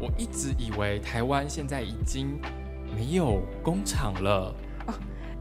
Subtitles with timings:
[0.00, 2.38] 我一直以为台湾现在已经
[2.96, 4.54] 没有工厂了。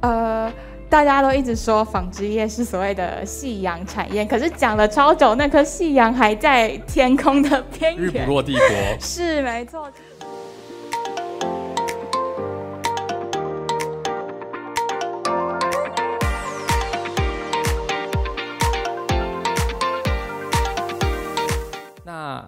[0.01, 0.51] 呃，
[0.89, 8.67] 大家都一直说纺织业是所谓的夕阳产业，可是讲了超久，那颗夕阳还在天空的边缘，日不落帝国。
[9.01, 9.89] 是没错。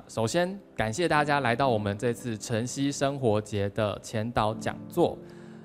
[0.10, 5.16] 首先感谢大家来到我们这次晨曦生活节的前导讲座。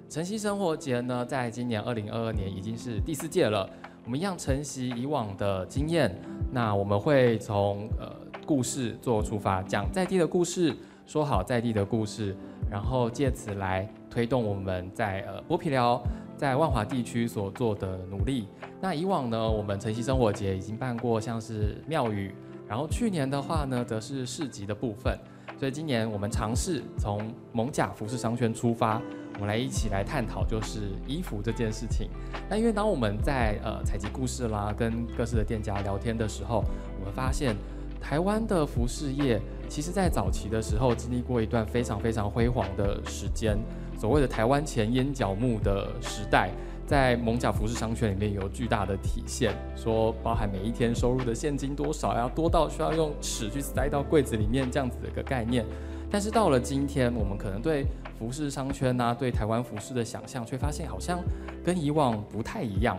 [0.06, 3.66] 晨曦生活节呢，在今年二零二二年已经是第四届了。
[4.04, 6.14] 我们一样承袭以往的经验，
[6.52, 8.14] 那我们会从呃
[8.44, 12.36] 故事做出发，讲在地的故事，说好在地的故事，
[12.70, 15.98] 然后借此来推动我们在呃剥皮寮
[16.36, 18.46] 在万华地区所做的努力。
[18.78, 22.34] 那以往呢，我们晨曦生活节已经办过像是庙宇。
[22.74, 25.16] 然后去年的话呢，则是市集的部分，
[25.56, 29.00] 所以今年我们尝试从蒙甲服饰商圈出发，
[29.34, 32.10] 我们来一起来探讨就是衣服这件事情。
[32.50, 36.64] 那因为当我们在呃采集故事啦，跟各式的店家聊天的时候，
[36.98, 37.54] 我们发现
[38.00, 43.56] 台湾的服饰业其实在早期的时候经历过一段非常非常辉煌的时间，
[43.96, 46.50] 所谓的台湾前烟角木的时代。
[46.86, 55.64] 在蒙甲服饰商圈里面有巨大的体现，说包含每一天收入的现金多少，要多到需要用尺去塞到柜子里面这样子的一个概念。
[56.10, 57.86] 但是到了今天，我们可能对
[58.18, 61.20] 服饰商圈呐，对台湾服饰的想象，却发现好像
[61.64, 62.96] 跟以往不太一样。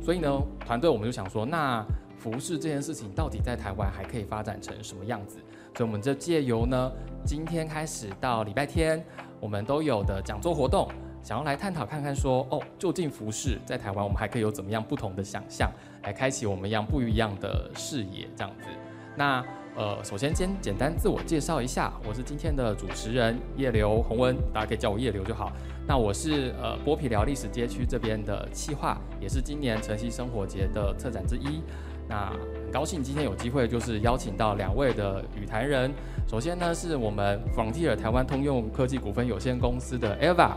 [0.00, 1.84] 所以呢，团队我们就想说，那
[2.16, 5.38] 服饰这件事情到底在台湾还可以发展成什么样子？
[5.76, 6.92] 所以我们这借由呢，
[7.26, 9.04] 今天开始到礼拜天，
[9.40, 10.88] 我们都有的讲座活动。
[11.24, 15.72] 想要来探讨看看，说哦，就近服饰在台湾，我们还可以有怎么样不同的想象，
[16.02, 18.68] 来开启我们一样不一样的视野，这样子。
[19.16, 19.42] 那
[19.74, 25.50] 呃，首先先简单自我介绍一下，我是今天的主持人叶流洪文，大家可以叫我叶流就好。
[25.86, 31.62] 那我是呃剥皮寮历史街区这边的企划，也是今年晨曦生活节的策展之一。
[32.06, 32.28] 那
[32.62, 35.90] 很高兴今天有机会，就是邀请到两位的语坛人。
[36.28, 40.50] 首先呢，是我们 Frontier 台湾通用科技股份有限公司的 Eva。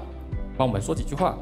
[0.57, 1.37] 帮我们说几句话。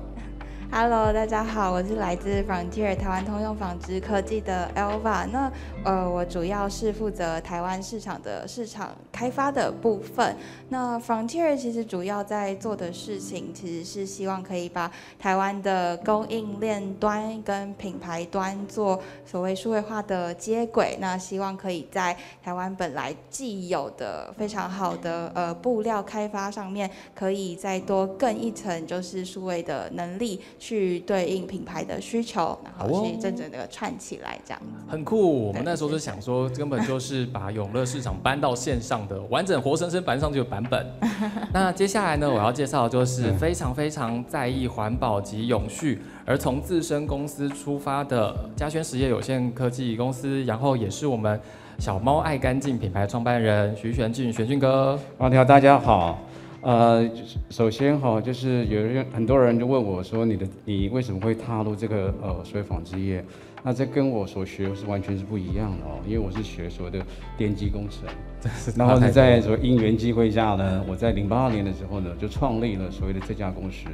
[0.72, 5.26] Hello，大家好，我是来自 Frontier 台湾通用纺织科技的 Elva。
[5.32, 5.50] 那
[5.86, 10.36] 呃，我主要是负责台湾市场的市场开发的部分。
[10.68, 20.98] 那 Frontier 其实主要在做的事情，其实是希望可以把台湾的供应链端跟品牌端做所谓数位化的接轨。
[21.00, 30.42] 那希望可以在台湾本来既有的非常好的呃布料开发上面，可以再多更一层，就是数位的能力。
[30.58, 35.48] 去对应品牌的需求，然后去真正的串起来，这样很酷。
[35.48, 40.86] 我们那时候就想说，根本就是把永乐市场搬到线上的完整活生生搬上去的版本。
[41.54, 51.40] 那接下来呢，我要介绍的就是非常非常在意环保及永续，而从自身公司出发的嘉轩实业有限科技公司，然后也是我们
[51.78, 55.00] 小猫爱干净品牌创办人徐玄俊，玄俊哥。
[55.18, 56.25] 啊，你好，大家好。
[56.66, 57.08] 呃，
[57.52, 63.24] 首先哈，就是有人很多人就问我说，你的你为什么会踏入这个呃所谓纺织业？
[63.62, 67.06] 那这跟我所学是完全是不一样的哦，因为我是学所谓的
[67.38, 68.10] 电机工程，
[68.76, 73.88] 然后呢，在所谓因缘机会下呢，我在零八年的时候呢，就创立了所谓的这家公司。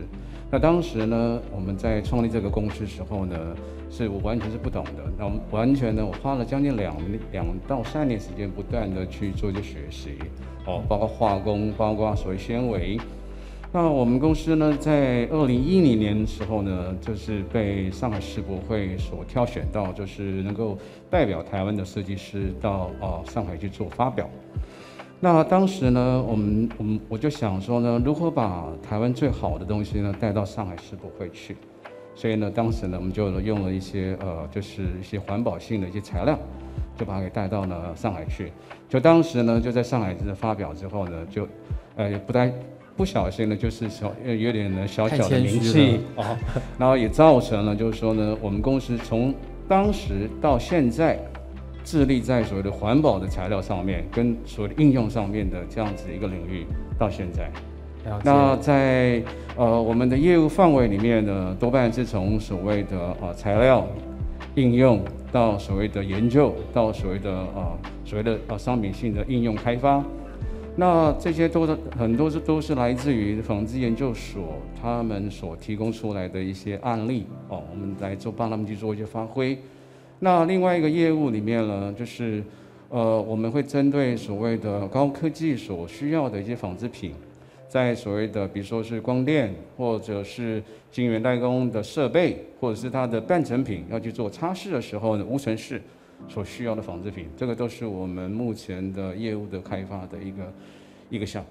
[0.50, 3.36] 那当时呢，我们在创立这个公司时候呢，
[3.90, 6.96] 是我完全是不懂的，那完全呢，我花了将近两
[7.34, 10.12] 两到三年时间，不断的去做一些学习。
[10.66, 13.00] 哦，包括化工，包括所谓纤维。
[13.74, 20.78] 那我们公司呢，在二零一零年的时候呢，就是被上海世博会所挑选到，就是能够
[21.10, 24.30] 代表台湾的设计师到啊上海去做发表。
[25.22, 31.56] 那当时呢，我们我们我就想说呢，如何把台湾最好的东西呢带到上海世博会去？
[32.14, 36.38] 所以呢，当时呢，我们就用了一些呃，就是一些环保性的一些材料。
[36.98, 38.52] 就把他给带到了上海去，
[38.88, 41.48] 就当时呢，就在上海这发表之后呢，就，
[41.96, 42.52] 呃，不太
[42.96, 46.38] 不小心呢，就是小有点呢小小的名气哦，
[46.78, 49.34] 然后也造成了就是说呢，我们公司从
[49.68, 51.18] 当时到现在，
[51.84, 56.66] 致力在所谓的环保的材料上面，跟所谓的应用上面的这样子一个领域，
[57.00, 57.50] 到现在，
[58.24, 59.24] 那在
[59.56, 63.88] 呃我们的业务范围里面呢，多半是从所谓的啊材料
[64.56, 65.02] 应用。
[65.32, 67.72] 到所谓的研究，到所谓的啊，
[68.04, 70.04] 所谓的啊商品性的应用开发，
[70.76, 79.58] 那这些都是很多是都是来自于纺织研究所他们所提供出来的一些案例哦，我们来做帮他们去做一些发挥。
[80.20, 82.44] 那另外一个业务里面呢，就是
[82.90, 87.14] 呃，我们会针对所谓的高科技所需要的一些纺织品，
[87.72, 95.82] 在所谓的比如说是光电或者是晶圆代工的设备，或者是它的半成品要去做擦拭的时候呢，无尘室
[96.28, 100.54] 所需要的纺织品，这个都是我们目前的业务的开发的一个
[101.10, 101.50] 一个项目。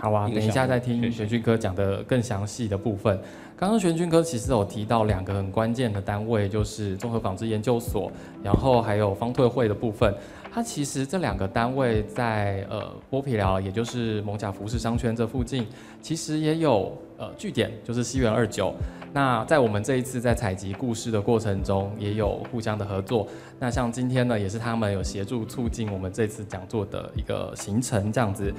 [0.00, 3.18] 好啊，等一下再听玄俊哥讲的更详细的部分。
[3.56, 8.10] 刚刚玄俊哥其实有提到两个很关键的单位，就是综合纺织研究所，
[8.40, 10.14] 然后还有方退会的部分。
[10.52, 15.66] 它其实这两个单位在呃剥皮寮，也就是蒙甲服饰商圈这附近，
[16.00, 18.72] 其实也有呃据点，就是西园二九。
[19.12, 23.26] 那在我们这一次在采集故事的过程中，也有互相的合作。
[23.58, 28.54] 那像今天呢，也是他们有协助促进我们这次讲座的一个行程这样子。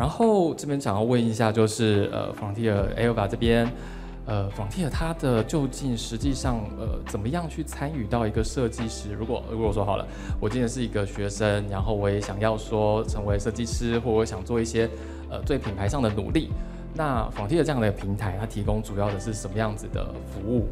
[0.00, 3.70] 然后这边想要问一下，就是呃，Frontier Alva 这边，
[4.24, 9.12] 呃，Frontier 它的究竟实际上呃怎么样去参与到一个设计师？
[9.12, 10.06] 如果如果说好了，
[10.40, 14.88] 我今天是一个学生，然后我也想要说成为设计师，或我想做一些
[15.28, 16.48] 呃对品牌上的努力，
[16.94, 20.02] 那房地尔这样的平台，它提供主要的是什么样子的
[20.32, 20.66] 服务？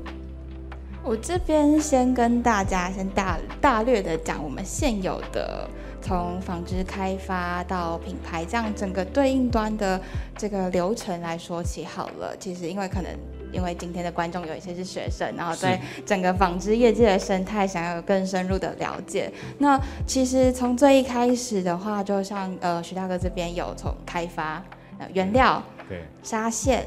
[1.04, 5.68] 我这边先跟大家先大大略的讲我们现有的。
[6.00, 10.00] 从纺织开发到品牌，这样整个对应端的
[10.36, 12.36] 这个流程来说起好了。
[12.38, 13.10] 其实因为可能
[13.52, 19.32] 因为今天的观众有一些是学生，然后对整个纺织业界的生态想要有更深入的了解。
[19.58, 24.62] 那其实从最一开始的话，就像呃徐大哥这边有从开发
[24.98, 26.86] 呃原料、对纱线、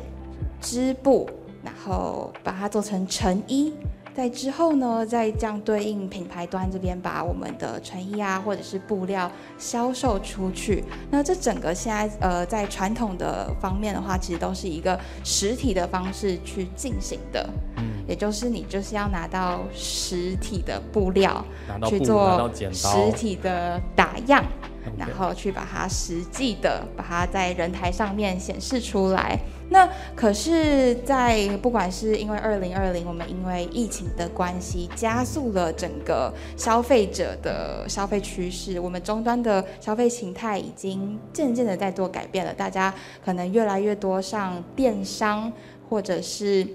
[0.62, 1.30] 织布，
[1.64, 3.74] 然后把它做成成衣。
[4.14, 10.84] 在之后呢，再这样对应品牌端这边，把我们的成衣啊，或者是布料销售出去。
[11.10, 17.50] 那这整个现在呃，在传统的方面的话，其实都是一个实体的方式去进行的。
[17.78, 21.44] 嗯，也就是你就是要拿到实体的布料
[21.86, 24.44] 去做实体的打样。
[24.98, 29.40] 然后去把它实际的把它在人台上面显示出来。
[29.70, 42.54] 那可是，在不管是因为二零二零，我们因为疫情的关系，加速了整个消费者的消费趋势，我们终端的消费形态已经渐渐的在做改变了。
[42.54, 42.94] 大家
[43.24, 45.52] 可能越来越多上电商，
[45.90, 46.68] 或者是。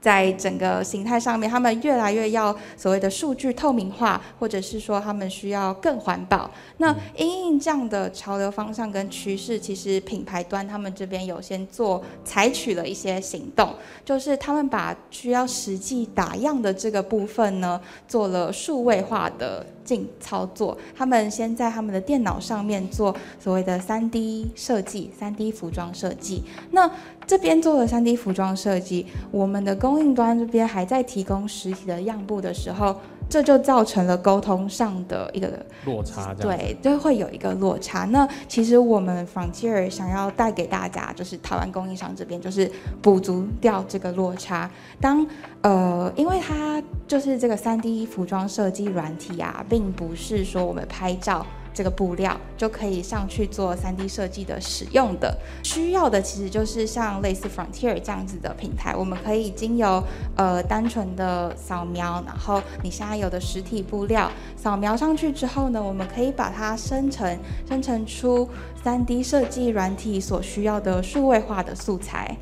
[0.00, 6.50] 在整个形态上面，他们越来越要所谓的数据透明化，或者是说他们需要更环保。
[6.78, 13.74] 那因应这样的潮流方向跟趋势，其实品牌端他们这边有先做采取了一些行动，
[14.04, 20.78] 就是他们把需要实际打样的这个部分呢，做了数位化的进操作。
[20.96, 26.44] 他们先在他们的电脑上面做所谓的三 D 设计，三 D 服装设计。
[26.70, 26.88] 那
[27.26, 32.94] 这边做了三 D 服装设计，我们的供应端这边还在提供实体的样布的时候，
[33.30, 35.48] 这就造成了沟通上的一个
[35.86, 36.34] 落差。
[36.34, 38.04] 对，就会有一个落差。
[38.06, 44.68] 那其实我们 Frontier 想要带给大家，就是台湾供应商这边，就是补足掉这个落差。
[45.00, 45.24] 当
[45.62, 51.46] 呃，因为它就是这个三 D 服装设计软体啊，并不是说我们拍照。
[51.72, 60.02] 这个布料就可以上去做 3D 设计的使用的，需要的其实就是像类似 Frontier 这样子的平台，我们可以经由
[60.36, 67.38] 呃单纯的扫描，然后你现在有的实体布料扫描上去之后呢，我们可以把它生成
[67.68, 68.48] 生成出
[68.84, 72.36] 3D 设计软体所需要的数位化的素材。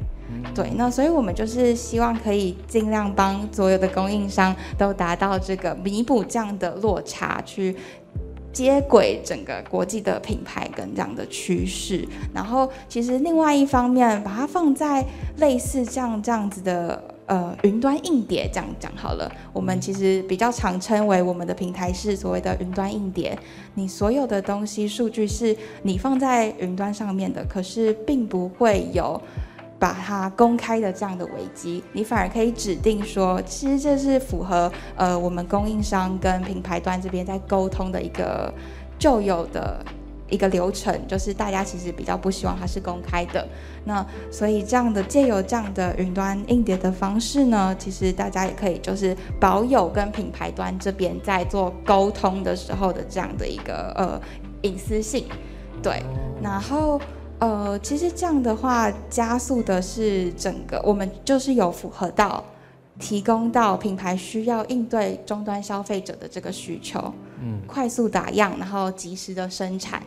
[0.55, 7.75] 对，那所以我们就是希望可以尽量帮所有的供应商都达到这个弥补这样的落差去。
[8.59, 15.05] 接轨整个国际的品牌跟这样的趋势，然后其实另外一方面，把它放在
[15.37, 23.39] 类似这样这样子的呃云端硬碟这样讲好了，我们其实比较常称为我们的平台是所谓的云端硬碟，
[23.75, 29.23] 你所有的东西数据是你放在云端上面的，可是并不会有。
[29.79, 38.53] 把它公开的这样的危机，你反而可以指定说，其实这是符合呃我们供应商跟品牌端这边在沟通的一个
[38.99, 39.85] 旧有的
[40.29, 43.47] 一个流程，就是大家其实比较不希望它是公开的。
[43.85, 54.21] 那所以这样的借由这样的云端硬碟的方式呢，其实大家也可以就是保有跟品牌端这边在做沟通的时候的这样的一个呃
[54.63, 55.25] 隐私性，
[55.81, 56.03] 对，
[56.43, 57.01] 然后。
[57.41, 62.45] 呃，其实这样的话，加速的是整个我们就是有符合到
[62.99, 70.03] 提供到品牌需要应对终端消费者的这个需求，嗯，快速打样，然后及时的生产，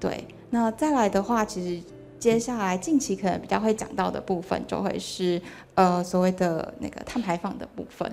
[0.00, 0.26] 对。
[0.48, 1.84] 那再来的话，其实
[2.18, 5.40] 接下来近期可能比较会讲到的部分，就会是
[5.74, 8.10] 呃所谓的那个碳排放的部分。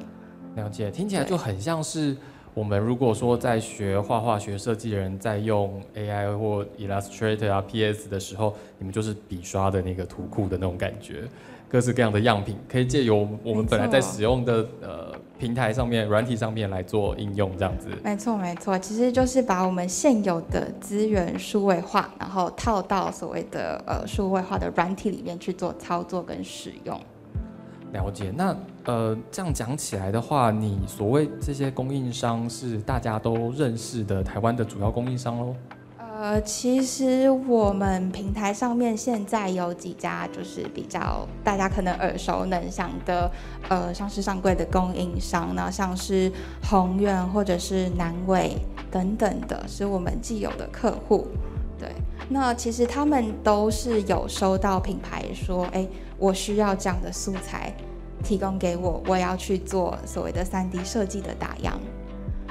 [0.56, 2.18] 了解，听起来就很像是
[2.58, 11.26] 我们如果说在学画画、学设计的人在用 AI 或 Illustrator 啊、PS 的时候，你们就是笔刷的那个图库的那种感觉，
[11.70, 17.90] 各式各样的样品可以借由我们本来在使用的呃平台上面、软体上面来做应用，这样子。
[18.04, 27.00] 没错，没错，其实就是把我们现有的资源数位化，然后套到所谓的呃数位化的软体里面去做操作跟使用。
[27.94, 35.56] 了解，那呃，这样讲起来的话，你所谓这些供应商是大家都认识的台湾的主要供应商喽？
[36.20, 43.32] 呃，其实我们平台上面现在有几家就是比较大家可能耳熟能详的，
[43.70, 46.32] 呃，上市上柜的供应商呢，像是
[46.64, 48.58] 宏远或者是南伟
[48.92, 51.28] 等等的，是我们既有的客户。
[51.80, 51.90] 对，
[52.30, 55.88] 那其实他们都是有收到品牌说，哎。
[56.18, 57.74] 我需要这样的素材
[58.24, 61.80] 提供给我，我要去做所谓的三 D 设计的打样。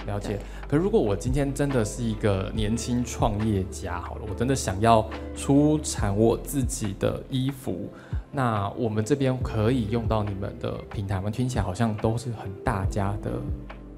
[0.06, 0.38] 了解。
[0.68, 5.04] 可如果我今天真的是一个年轻创业家，好了，我真的想要
[5.34, 7.88] 出产我自己的衣服，
[8.30, 11.28] 那我们这边可以用到你们的平台吗？
[11.28, 13.32] 听起来好像都是很大家的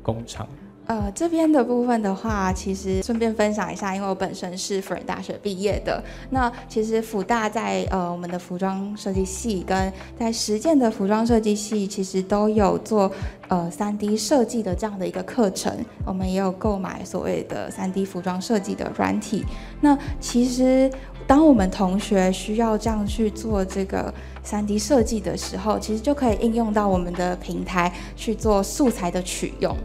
[0.02, 0.48] 工厂。
[0.88, 6.02] 呃，这边的部分的话，其实顺便分享一下，因为我本身是辅仁大学毕业的。
[6.30, 13.12] 那其实辅大在呃我们的服装设计系跟在实践的服装设计系，其实都有做
[13.48, 15.70] 呃三 D 设计的这样的一个课程。
[16.06, 19.44] 我们也有购买所谓的三 D 服装设计的软体。
[19.82, 20.90] 那其实
[21.26, 29.76] 当我们同学需要这样去做这个三 D 设计的时候，其实就可以应用到我们的平台去做素材的取用。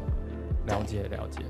[0.65, 1.41] 了解了解，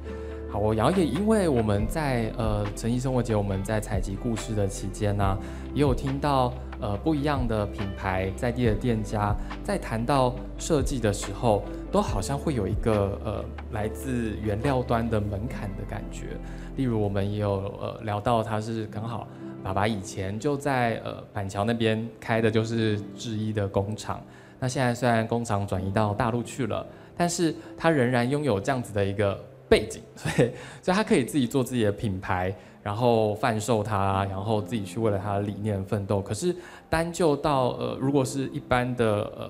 [0.51, 5.37] 好，我了解，因为我们在呃诚意生活节，我们在采集故事的期间呢，
[5.73, 6.51] 也有听到
[6.81, 16.37] 呃不一样的品牌在地的店家在谈到设计的时候，都好像会有一个呃来自原料端的门槛的感觉。
[16.75, 19.27] 例如，我们也有呃聊到，他是刚好
[19.63, 24.19] 爸爸以前就在呃板桥那边开的就是制衣的工厂，
[24.59, 26.83] 那现在虽然工厂转移到大陆去了。
[27.15, 29.39] 但是他仍然拥有这样子的一个
[29.69, 30.51] 背景，所以
[30.81, 36.21] 所以他可以自己做自己的品牌，然后贩售它，然后自己去为了他的理念奋斗。
[36.21, 36.55] 可是
[36.89, 39.49] 单就到呃，如果是一般的呃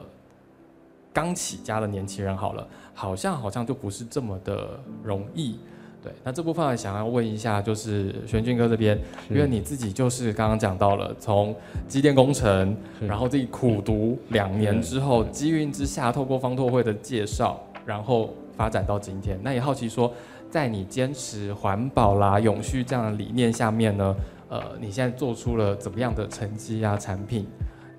[1.11, 5.59] 刚起家的年轻人好了，好像好像就不是这么的容易。
[6.03, 11.55] 对，那这部分想要问一下，就是玄俊哥这边，因为你自己就是刚刚讲到了，从
[11.87, 12.75] 机电工程，
[13.07, 19.39] 然后自己苦读两年之后，机运之下，透过方拓会的介绍，然后发展到今天。
[19.41, 20.13] 那也好奇说，
[20.49, 24.15] 在你坚持环保啦、永续这样的理念下面呢，
[24.49, 27.47] 呃，你现在做出了怎么样的成绩啊、产品？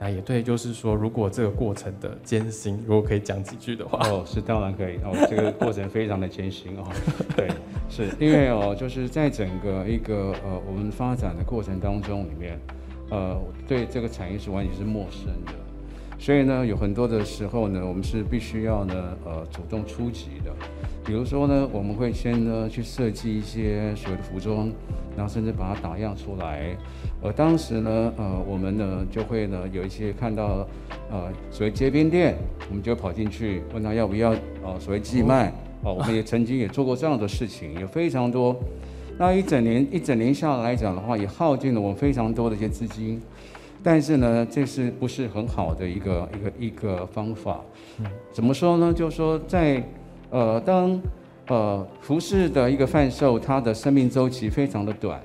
[0.04, 6.84] 那也对，就是说，如果这个过程的艰辛，如果可以讲几句的话，哦，是当然可以哦，这个过程非常的艰辛哦，
[7.34, 7.48] 对，
[7.88, 12.60] 是因为哦，就是在整个一个呃我们发展的过程当中里面，
[13.08, 15.52] 呃，对这个产业是完全是陌生的，
[16.18, 20.52] 所以呢，有很多的时候呢，我们是必须要呢，呃，主动出击的。
[21.02, 24.70] 比如说呢，我们会先呢去设计一些所谓的服装，
[25.16, 26.76] 然后甚至把它打样出来。
[27.22, 30.66] 而当时呢，呃，我们呢就会呢有一些看到，
[31.10, 32.36] 呃，所谓街边店，
[32.68, 34.30] 我们就跑进去问他要不要，
[34.62, 35.52] 呃，所谓寄卖。
[35.82, 38.56] 哦，我们也曾经也做过这样的事情，有非常多。
[39.18, 43.20] 那一整年一整年下来讲的话，也耗尽了我们非常多的一些资金。
[43.82, 47.60] 但是呢，这是不是很好的一个一个一个方法？
[48.32, 48.92] 怎么说呢？
[48.94, 49.82] 就是说在
[50.30, 50.98] 呃，当
[51.48, 55.20] 呃服饰的一个贩售，它的生命周期非常的短，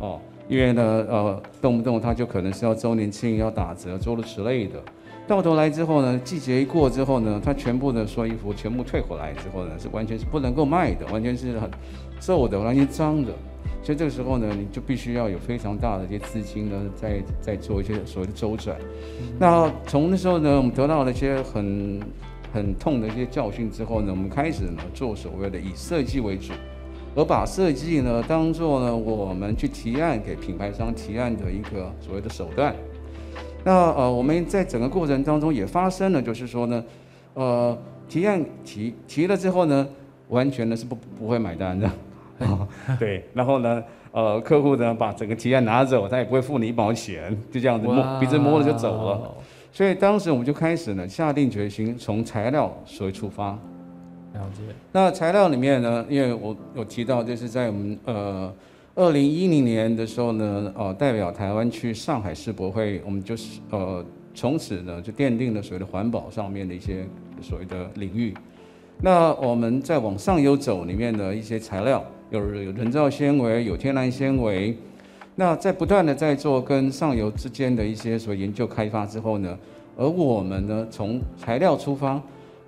[0.00, 4.82] 哦，因为呢，呃，动不动它就可能是要周年庆要打折，诸如此类的。
[5.28, 11.70] 到头来之后呢，季节一过之后呢，它全部的所有衣服全部退回来之后呢，是完全是不能够卖的，完全是很
[12.18, 13.32] 皱的，完全脏的。
[13.84, 18.76] 所以这个时候呢，你就必须要有非常大的一些资金呢，在在做一些所谓的周转。
[19.38, 22.00] 那从那时候呢，我们得到了一些很。
[22.52, 26.52] 很痛的一些教训之后呢，我们开始呢做所谓的以设计为主，
[27.14, 32.74] 而把设计呢当做呢我们去提案给品牌商提案的一个所谓的手段。
[33.64, 36.84] 那呃我们在整个过程当中也发生了，就是说呢，
[37.34, 37.78] 呃
[38.08, 39.88] 提案提提了之后呢，
[40.28, 41.90] 完全呢是不不会买单的，
[42.98, 49.34] 对，然后呢呃客户呢把整个提案拿走，他也不会付你一毛钱，就这样子摸鼻子摸了就走了。
[49.72, 53.58] 所以当时我们就开始呢，下定决心从材料所出发。
[54.34, 54.62] 了解。
[54.92, 58.52] 那材料里面呢，因为我有提到，就是在我们呃
[58.94, 67.06] 二零一零年的时候呢，呃代表台湾去上海世博会，我们就是呃从此呢就奠定了所谓的环保上面的一些
[67.40, 68.34] 所谓的领域。
[69.00, 74.76] 那我们再往上游走，里面的一些材料有有人造纤维，有天然纤维。
[75.34, 79.58] 那在不断的在做跟上游之间的一些所研究开发之后呢，
[79.96, 82.20] 而我们呢从材料出发，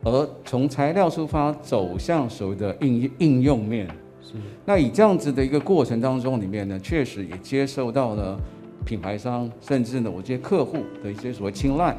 [0.02, 3.86] 而从材料出发走向所谓的应应用面。
[4.22, 4.32] 是。
[4.64, 8.40] 那以这样子的一个过程当中里面呢，确实也接受到了
[8.86, 11.94] 品牌商甚至呢我这些客户的一些所谓青睐。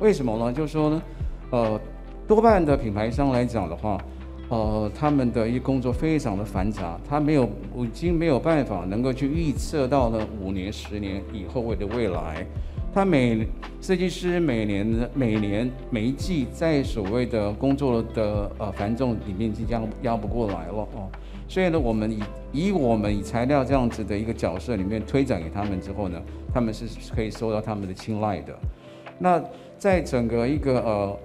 [0.00, 0.52] 为什么呢？
[0.52, 1.02] 就是说呢，
[1.50, 1.80] 呃，
[2.26, 3.96] 多半的品牌商来讲的话。
[4.50, 12.44] 呃，他们的一工作非常的繁杂，他没有，已经没有办法能够去预测到了五年、十年以后的未来。
[12.92, 13.46] 他每
[13.80, 21.08] 设计师每年的每年每一季在所谓的工作的呃繁重里面即将压不过来了哦。
[21.46, 22.20] 所以呢，我们以
[22.52, 26.20] 以我们以材料这样子的一个角色里面推展给他们之后呢，
[26.52, 28.58] 他们是可以受到他们的青睐的。
[29.16, 29.40] 那
[29.78, 31.16] 在整个一个呃。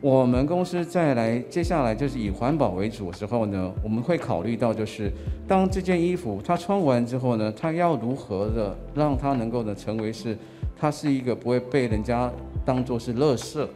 [0.00, 5.10] 我们公司再来，接下来就是以环保为主的时候呢，我们会考虑到，就是
[5.46, 10.38] 当这件衣服它穿完之后呢，它要如何的让它能够呢成为是，
[10.78, 12.30] 它是一个不会被人家
[12.64, 13.66] 当做是垃圾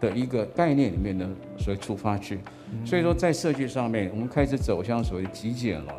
[0.00, 2.38] 的一个概念里面呢，所以出发去。
[2.82, 5.92] 所以说在设计上面，我们开始走向所谓极简了。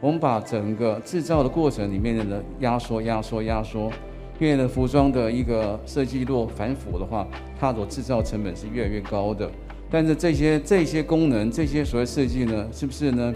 [0.00, 3.92] 我们把整个制造的过程里面的呢压缩、压缩、压缩。
[4.42, 7.24] 因为呢，服装的一个设计若反腐的话，
[7.60, 9.48] 它所制造成本是越来越高的。
[9.88, 13.32] 但是这些这些功能，这些所谓设计呢，是不是呢？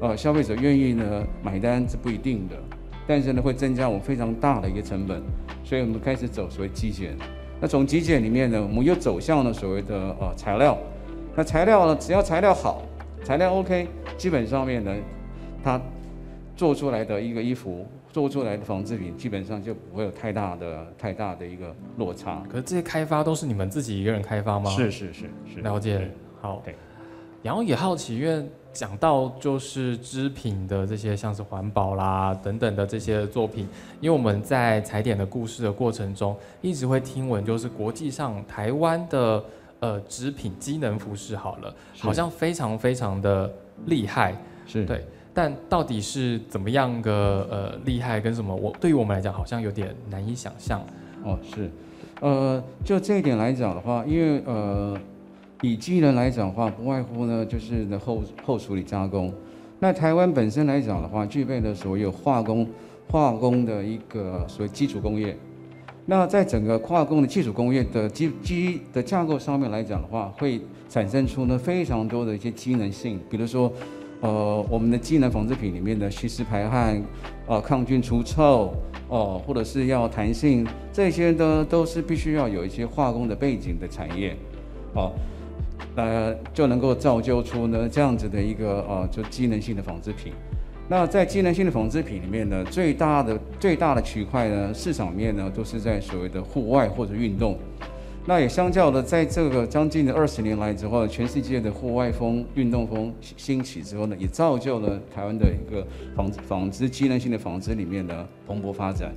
[0.00, 2.56] 呃，消费者愿意呢买单是不一定的。
[3.06, 5.22] 但是呢，会增加我们非常大的一个成本。
[5.62, 7.16] 所以我们开始走所谓极简。
[7.60, 10.76] 那从极简里面呢，我们又走向了所谓的呃材料。
[11.36, 12.82] 那材料呢，只要材料好，
[13.22, 13.86] 材料 OK，
[14.16, 14.92] 基本上面呢，
[15.62, 15.80] 它
[16.56, 17.86] 做出来的一个衣服。
[18.12, 22.42] 做出来的纺织品基本上就不会有太大的太大的一个落差。
[22.48, 24.70] 可是这些开发都是你们自己一个人开发吗？
[24.70, 25.60] 是是是是。
[25.60, 26.10] 了解。
[26.40, 26.62] 好。
[26.64, 26.74] 对。
[27.42, 33.68] 然后也好奇，因为讲到就是织品的这些，像是环保啦等等的这些作品，
[34.00, 39.44] 因为我们在踩点的故事的过程中，一直会听闻，就是国际上台湾的
[39.78, 43.50] 呃织品机能服饰好了，好像非常非常的
[43.86, 44.34] 厉害。
[44.66, 44.84] 是。
[44.84, 45.04] 对。
[45.38, 48.52] 但到底是怎么样个呃厉害跟什么？
[48.52, 50.84] 我对于我们来讲好像有点难以想象。
[51.22, 51.70] 哦，是，
[52.20, 54.98] 呃，就这一点来讲的话，因为呃，
[55.62, 59.32] 以机能来讲的话，不外乎呢就是的后后处理加工。
[59.78, 62.68] 那台湾本身来讲的话，具备了所有化工
[63.08, 65.36] 化工的一个所谓基础工业。
[66.06, 73.72] 那在整个化工的基础工业的基基的架构上面来讲的话，会产生出呢非常多的一些机能性，比如说。
[74.20, 77.00] 呃，我们的机能纺织品里面的吸湿排汗，
[77.46, 78.74] 呃，抗菌除臭，
[79.08, 84.36] 哦，或者是要弹性，这些呢都是必须要有一些化工的背景的产业，
[84.94, 85.12] 哦，
[85.94, 90.32] 呃，就能够造就出呢这样子的一个呃，就机能性的纺织品。
[90.88, 97.56] 那在机能性的纺织品里面呢，最大的最大的区块呢，市场面呢都是在所谓的户外或者运动。
[98.28, 105.82] 那也相较的，在这个将近的二十年来之后，全世界的户外风、运动风兴起之后呢，也造就了台湾的一个
[106.14, 109.14] 纺纺织机能性的纺织里面的蓬勃发展。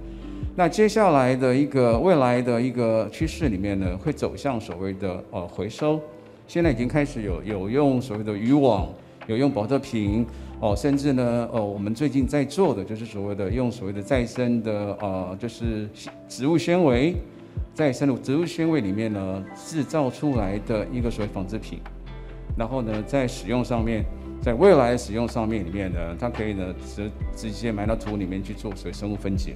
[0.55, 5.99] 那接下来的一个未来的一个趋势里面呢，会走向所谓的呃回收。
[6.47, 8.87] 现在已经开始有有用所谓的渔网，
[9.27, 10.25] 有用保特瓶
[10.61, 15.89] 哦，甚至呢，呃，我们最近在做的就是所谓的用所谓的再生的呃，就是
[16.29, 17.13] 植物纤维。
[17.73, 21.79] 在生物植物纤维里面呢，制造出来的一个所谓纺织品，
[22.57, 24.03] 然后呢，在使用上面，
[24.41, 29.55] 在未来使用上面里面呢，它可以呢直直接埋到土里面去做所谓生物分解。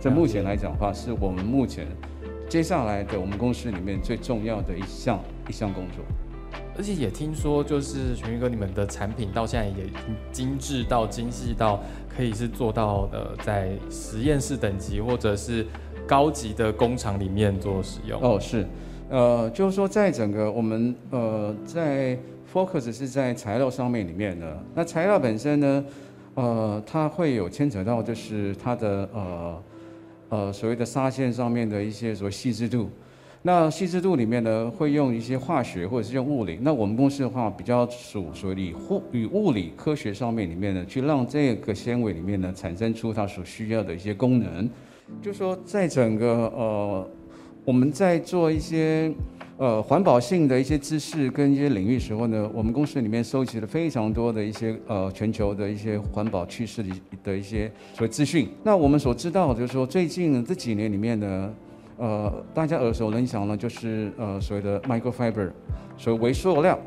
[0.00, 1.86] 在目前来讲的话，是我们目前
[2.48, 6.02] 接下来的我们公司里面最重要的一项一项工作。
[6.78, 9.84] 而且也听说，就是全宇哥你们的产品到现在也
[10.32, 15.66] 精致到精细到可以是做到的在实验室等级，或者是。
[16.10, 18.20] 高级的工厂里面做使用。
[18.20, 18.66] 哦，是，
[19.08, 22.18] 呃，就是说在整个我们呃在
[22.52, 25.84] focus 是在材料上面里面的，那材料本身呢，
[26.34, 29.62] 呃，它会有牵扯到就是它的呃
[30.30, 32.90] 呃所谓的纱线上面的一些所谓细致度，
[33.42, 44.68] 那细致度里面呢会用一些化学或者是用物理，那我们公司的话比较属所以物与物理科学上面里面呢去让这个纤维里面呢产生出它所需要的一些功能。
[45.22, 47.10] 就说在整个呃，
[47.64, 49.12] 我们在做一些
[49.58, 56.90] 呃环保性的一些知识跟一些领域时候呢，我们公司里面收集了非常多的一些呃全球的一些环保趋势的
[57.22, 58.48] 的一些所谓资讯。
[58.62, 61.54] 那我们所知道就是说，最近这几年里面呢，
[61.98, 65.50] 呃，大家耳熟能详呢，就是呃所谓的 microfiber，
[65.98, 66.78] 所谓微塑料。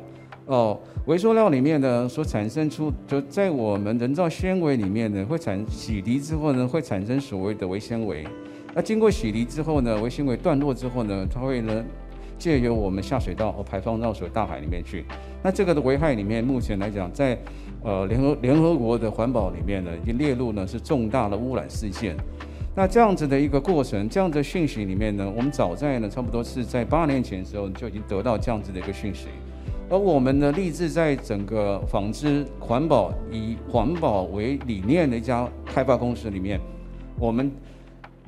[0.45, 8.25] 哦，微塑料里面呢所产生出，就在我们人造纤维里面呢会产洗涤之后呢会产生所谓的微纤维。
[8.75, 11.83] 那经过洗涤之后呢，微纤维断落之后呢，它会呢
[12.37, 15.05] 借由我们下水道和排放到水大海里面去。
[15.41, 17.37] 那这个的危害里面，目前来讲，在
[17.81, 22.17] 呃联合联合国的环保里面呢，已经列入呢是重大的污染事件。
[22.75, 29.27] 那这样子的一个过程，这样的讯息里面呢，我们早在呢差不多是在八年前的时候就已经得到这样子的一个讯息。
[29.93, 36.59] 而我们呢，立志在整个纺织环保以环保为理念的一家开发公司里面，
[37.19, 37.51] 我们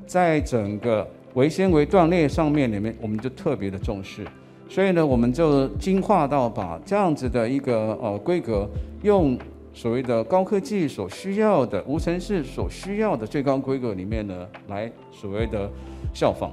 [0.06, 4.23] 在整个维纤维断裂上面里面，我们就特别的重视。
[4.69, 8.69] 所以呢，我们就进化到把这样子的一个呃规格，
[9.01, 9.36] 用
[9.73, 15.67] 所谓的高科技所需要的无尘室所需要的最高规格里面呢，来所谓的
[16.13, 16.51] 效仿。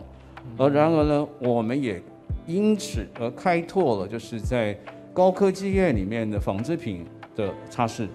[0.57, 2.03] 而然而呢，我们也
[2.47, 4.75] 因此而开拓了，就是在
[5.13, 7.05] 高科技业里面的纺织品
[7.37, 8.09] 的擦拭。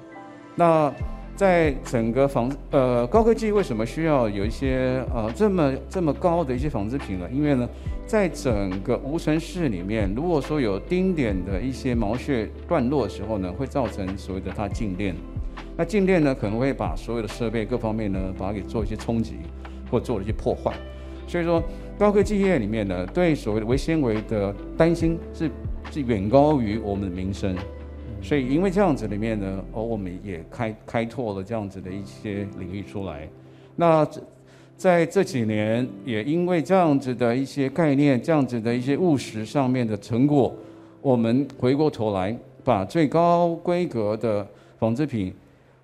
[0.55, 0.93] 那
[1.35, 7.29] 在整个纺呃高科技为什么需要有一些呃这么这么高的一些纺织品呢？
[7.31, 7.69] 因为呢，
[8.07, 15.15] 在整个无尘室里面，如果说有丁点的一些毛屑断落的时候呢，会造成所谓的它静电。
[15.75, 19.37] 那静电呢，可能会把所有的设备各方面呢，把它给做一些冲击
[19.91, 20.73] 或做了一些破坏。
[21.27, 21.61] 所以说，
[21.99, 25.51] 高科技业里面呢，对所谓的微纤维的担心是
[25.91, 27.55] 是远高于我们的民生。
[28.21, 33.27] 所以因为这样子里面呢，而我们也开开拓了这样子的一些领域出来。
[33.75, 34.07] 那
[34.75, 40.53] 在这几年，也因为这样子的一些概念，这样子的一些务实上面的成果，
[41.01, 44.45] 我们回过头来把最高规格的
[44.77, 45.33] 纺织品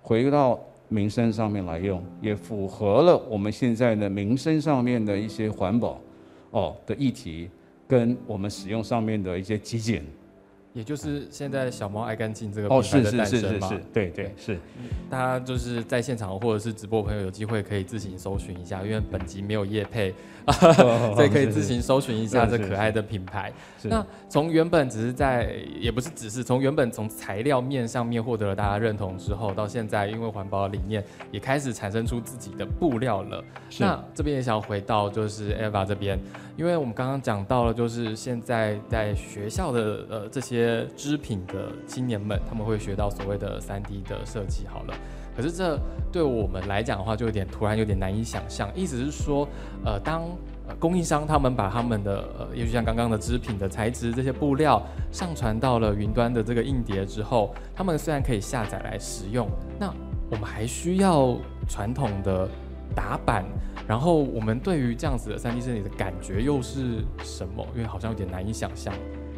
[0.02, 6.00] 回到民生上面来用，也符合了我们现在的民生上面的一些环保
[6.50, 7.48] 哦的议题，
[7.86, 10.04] 跟我们使用上面的一些极简。
[10.72, 14.58] 也就是现在小猫爱干净这个哦，品牌的诞生嘛，是是是，对对是。
[15.08, 20.12] 大家就是在现场或者是直播朋友有机会可以自行搜寻一下，因为本集没有业配，
[21.14, 23.52] 所以可以自行搜寻一下这可爱的品牌。
[23.80, 33.44] 是那从原本只是在，也不是只是从原本从材料面上面获得了大家认同之后，到现在因为环保理念也开始产生出自己的布料了。
[33.78, 36.18] 那这边也想回到就是 Eva 这边，
[36.56, 44.64] 因为我们刚刚讲到了，就是现在在学校的呃这些织品的青年们，他们会学到所谓的三 D 的设计。
[44.68, 44.94] 好了，
[45.36, 45.78] 可是这
[46.12, 48.70] 对我们来讲的话，就有点突然有点难以想象。
[48.74, 49.48] 意思是说，
[49.84, 50.22] 呃，当
[50.78, 59.92] 供应商他们把他们的呃，也许像刚刚的织品的材质这些布料上传到了云端的这个硬碟之后，他们虽然可以下载来使用，那
[60.30, 61.36] 我们还需要
[61.68, 62.48] 传统的
[62.94, 63.44] 打版，
[63.86, 67.66] 然后我们对于这样子的三 D 设计的感觉又是什么？
[67.74, 68.94] 因为好像有点难以想象。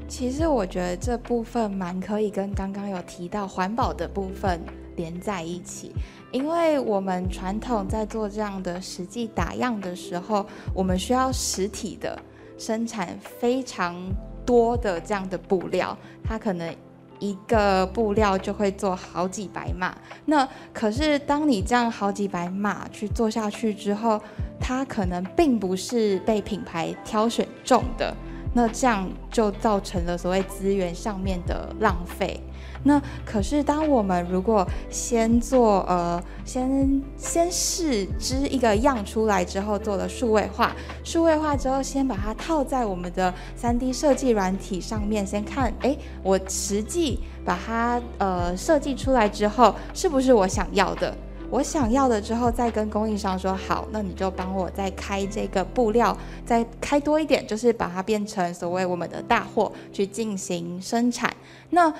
[0.08, 4.60] 其实我觉得这部分蛮可以跟刚刚有提到环保的部分
[4.94, 5.92] 连在一起，
[6.30, 12.16] 因为我们传统在做这样的实际打样的时候，我们需要实体的
[12.56, 13.96] 生产非常
[14.44, 16.72] 多的这样的布料，它可能。
[17.18, 24.20] 一个布料就会做好几百码，那可是当你这样好几百码去做下去之后，
[24.60, 28.14] 它可能并不是被品牌挑选中的，
[28.54, 32.40] 那这样就造成了所谓资源上面的浪费。
[32.84, 51.16] 那可是当我们如果先做呃，先先试织一个样出来之后，做了数位化，数位化之后，先把它套在我们的三 D 设计软体上面，先看，哎，我实际把它呃设计出来之后，是不是我想要的？
[51.48, 61.32] 我想要的之后，再跟供应商说好，那你就帮我再开这个布料，再开多一点，就是把它变成所谓我们的大货去进行生产。
[61.70, 61.92] 那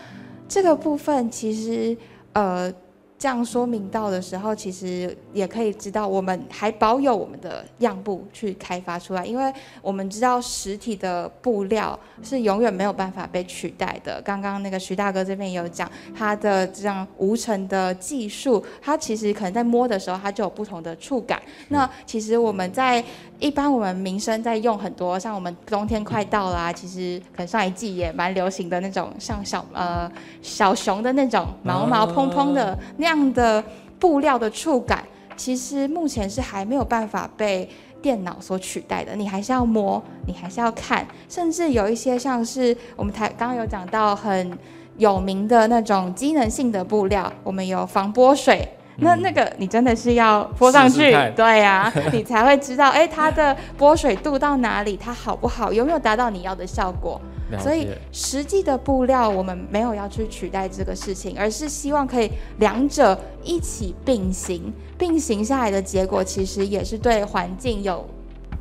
[0.49, 1.97] 这个部分其实，
[2.33, 2.73] 呃，
[3.19, 14.21] 这样说明到的时候，其实也可以知道，我们还保有我们的样布去开发出来，因为我们知道实体的布料是永远没有办法被取代的。
[14.21, 21.41] 刚刚那个徐大哥这边也有讲，他的这样无尘的技术，它其实可能在摸的时候，它就有不同的触感。
[21.69, 23.03] 那其实我们在
[23.39, 30.11] 一般我们民生在用很多，像我们冬天快到啦、其实可能上一季也蛮流行的那种，像小呃
[30.43, 33.63] 小熊的那种毛毛蓬蓬的那这样的
[34.01, 37.69] 布料的触感，其实目前是还没有办法被
[38.03, 39.15] 电脑所取代的。
[39.15, 44.59] 你还是要摸，你还是要看，甚至有一些像是我们台刚刚有讲到很
[44.97, 48.69] 有名的那种机能性的布料，我们有防泼水。
[48.99, 57.21] 那那个你真的是要泼上去，试试对呀、 你才会知道，哎、它的拨水度到哪里，它好不好，有没有达到你要的效果。
[57.61, 62.29] 所以实际的布料，我们没有要去取代这个事情，而是希望可以
[62.59, 68.05] 两者一起并行，并行下来的结果，其实也是对环境有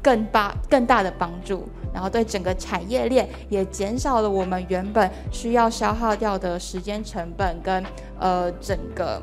[0.03, 7.83] 更大更大的帮助，然后对整个产业链也减少了我们原本需要消耗掉的时间成本跟
[8.19, 9.19] 呃整个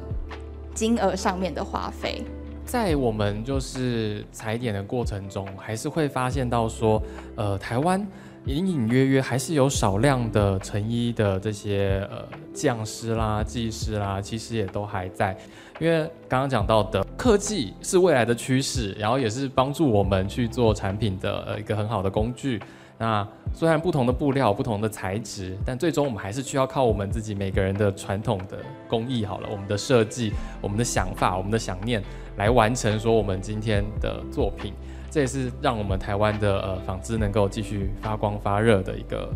[0.74, 2.22] 金额上面的花费。
[2.64, 7.02] 在我们就是踩点的过程中，还是会发现到说，
[7.34, 8.06] 呃，台湾
[8.46, 15.36] 隐隐约约还是有少量的成衣的这些呃匠师啦、技师啦，其实也都还在。
[15.80, 22.62] 因为刚刚讲到的科技是未来的趋势，然后也是帮助我们去做产品的呃一个很好的工具。
[23.02, 32.00] 那虽然不同的布料、不同的材质，但最终我们还是需要靠我们自己每个人的传统的工艺好了，我们的设计、我们的想法、我们的想念，
[32.36, 34.72] 来完成说我们今天的作品。
[35.10, 39.28] 这也是让我们台湾的呃纺织能够继续发光发热的一个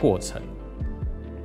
[0.00, 0.42] 过程。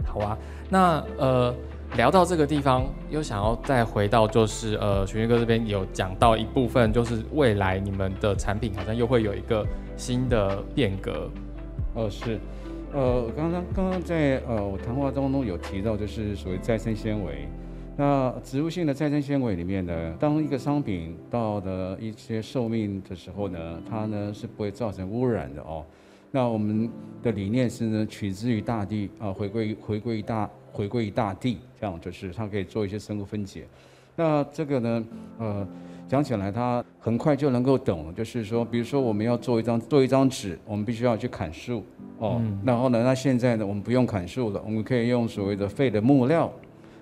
[0.04, 0.36] 好啊，
[0.72, 1.54] 那呃
[1.96, 9.64] 聊到这个地方，又想要再回到就是呃玄月哥这边有讲到一部分，就是未来你们的产品好像又会有一个
[9.96, 11.30] 新的变革。
[11.98, 12.40] 哦，是，
[12.94, 17.48] 呃，刚刚刚刚在呃我谈话当中有提到，就是所谓再生纤维。
[17.98, 25.84] 那植物性的再生纤维里面呢，当一个商品到的一些寿命的时候呢，它呢是不会造成污染的哦。
[26.30, 26.88] 那我们
[27.24, 33.66] 的理念是呢，取之于大地啊，回归回归于大回归于大地，这样就是它可以做一些生物分解。
[34.16, 35.06] 那这个呢，
[35.40, 35.68] 呃，
[36.08, 41.84] 讲起来他很快就能够懂，就是说，比如说我们要做一张做一张纸，我们必须要去砍树。
[42.20, 46.52] 哦，然后呢，那现在呢，我们不用砍树了，我们可以用所谓的废的木料，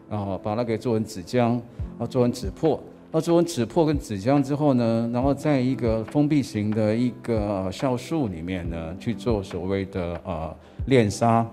[0.09, 2.81] 然后把它给做成纸浆，然后做成纸破。
[3.11, 10.53] 那做成纸破跟纸浆之后呢，然后在一个封闭型的一个酵素里面呢，去做所谓的呃
[10.87, 11.47] 炼砂，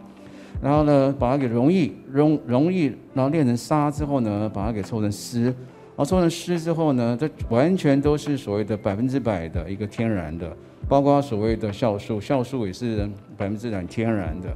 [0.61, 5.55] 然后呢，把它给溶液，溶溶液，然后炼成砂之后呢，把它给抽成丝，
[5.95, 10.57] 然后抽成湿之后呢，这完全都是所谓的百分之百的一个天然的，
[10.89, 14.49] 包括所谓的酵素，酵素也是百分之百天然的。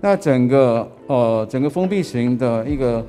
[0.00, 3.06] 那整个呃整个封闭型的一个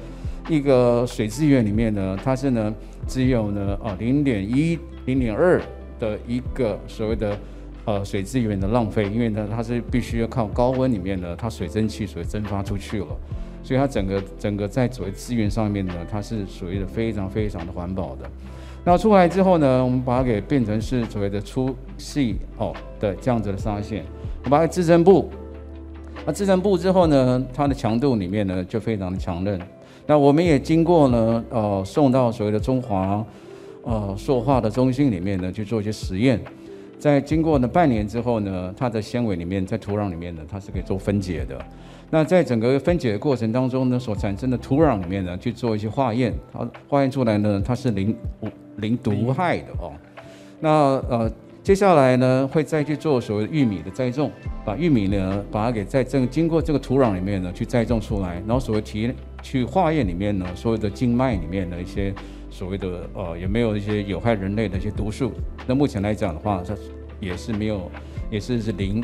[0.47, 2.73] 一个水资源里面呢，它是呢
[3.05, 5.61] 只有呢啊零点一、零点二
[5.99, 7.37] 的一个所谓的
[7.85, 13.07] 呃水资源的浪费，因为呢它是必须要靠高温里面呢，它水蒸气所蒸发出去了，
[13.63, 18.29] 所以它整个整个在所谓资源上面呢，它是属于的非常非常的环保的。
[18.85, 24.03] 那出来之后呢，我们把它给变成是所谓的粗细哦的这样子的纱线，
[24.43, 25.29] 我把它织成布。
[26.25, 29.59] 那织成布之后呢，它的强度里面呢就非常的强韧。
[30.05, 33.25] 那我们也经过呢，呃，送到所谓的中华
[33.83, 36.39] 呃塑化的中心里面呢去做一些实验。
[36.99, 41.57] 在经过呢半年之后呢，它的纤维里面在土壤里面呢，它是可以做分解的。
[42.13, 48.47] 那在整个分解的过程当中呢，所产生的土壤里面呢，去做一些化验，它化验出来呢，它是零无
[48.77, 49.91] 零毒害的哦。
[50.59, 50.69] 那
[51.09, 51.31] 呃，
[51.63, 54.31] 接下来呢，会再去做所谓的玉米的栽种，
[54.63, 62.13] 把玉米呢，把它给在这经过这个土壤里面呢，去栽种出来，然后所谓提去化验里面呢，所有的经脉里面的一些
[62.51, 65.31] 所谓的呃，有没有一些有害人类的一些毒素？
[65.65, 66.75] 那目前来讲的话，它
[67.19, 67.89] 也是没有，
[68.29, 69.03] 也是是零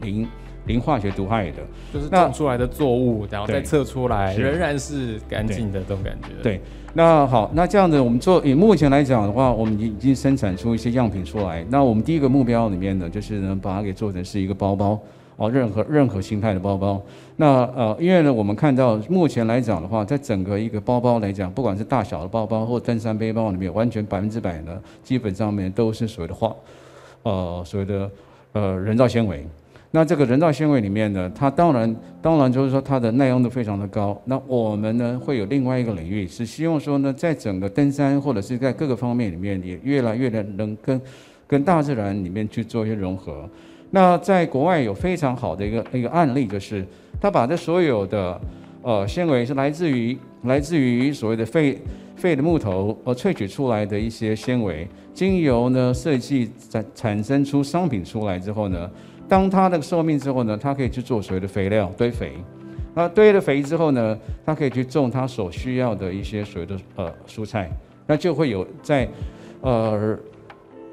[0.00, 0.26] 零
[0.68, 1.56] 零化学毒害的。
[1.92, 6.28] 就是那种出来的作物，然后再测出来，仍然是干净的这种感觉。
[6.42, 6.60] 对
[6.94, 11.64] 那好，那这样子我们做以目前来讲的话，我们已经生产出一些样品出来。
[11.70, 14.98] 那我们第一个目标里面呢，就是能把它给做成是一个包包
[15.36, 17.00] 哦，任何任何形态的包包。
[17.36, 26.54] 那呃，因为呢我们看到目前来讲的话，在整个一个包包来讲，不管是大小的包包或登山背包里面，完全百分之百呢，基本上面都是所谓的化
[27.22, 28.10] 呃所谓的
[28.52, 29.46] 呃人造纤维。
[29.90, 34.20] 那这个人造纤维里面呢，它当然当然就是说它的耐用度非常的高。
[34.26, 41.00] 那我们呢会有另外一个领域，是希望说呢，在整个登山或者是在各个方面里面，也越来越的能跟
[41.46, 43.48] 跟大自然里面去做一些融合。
[43.90, 46.84] 那在国外有非常好的一个一个案例，就是
[47.18, 48.38] 他把这所有的
[48.82, 51.80] 呃纤维是来自于来自于所谓的废
[52.14, 58.90] 废的木头而萃取出来的一些纤维，经由呢设计产产生出商品出来之后呢，
[59.28, 62.32] 当它的寿命之后呢，它可以去做所谓的肥料堆肥。
[62.94, 67.70] 那堆了肥之后呢，它可以去种它所需要的一些所谓的呃蔬菜，
[68.06, 69.08] 那就会有在
[69.60, 70.18] 呃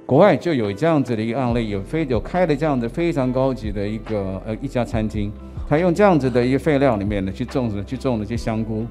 [0.05, 5.31] 国外就有这样子的一个案例，有非有开的这样子非常高级的一个呃一家餐厅，
[5.67, 8.85] 他用这样子的一个废料里面呢去种植去种那些香菇，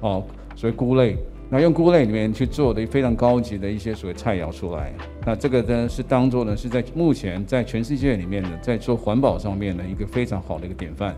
[0.00, 0.22] 哦，
[0.54, 1.16] 所谓菇类，
[1.50, 4.94] 那用菇类里面去做的非常高级的一些所谓菜肴出来。
[5.26, 11.14] 那这个呢是当做呢是在目前在全世界里面呢在做环保上面的一个非常好的一个典范。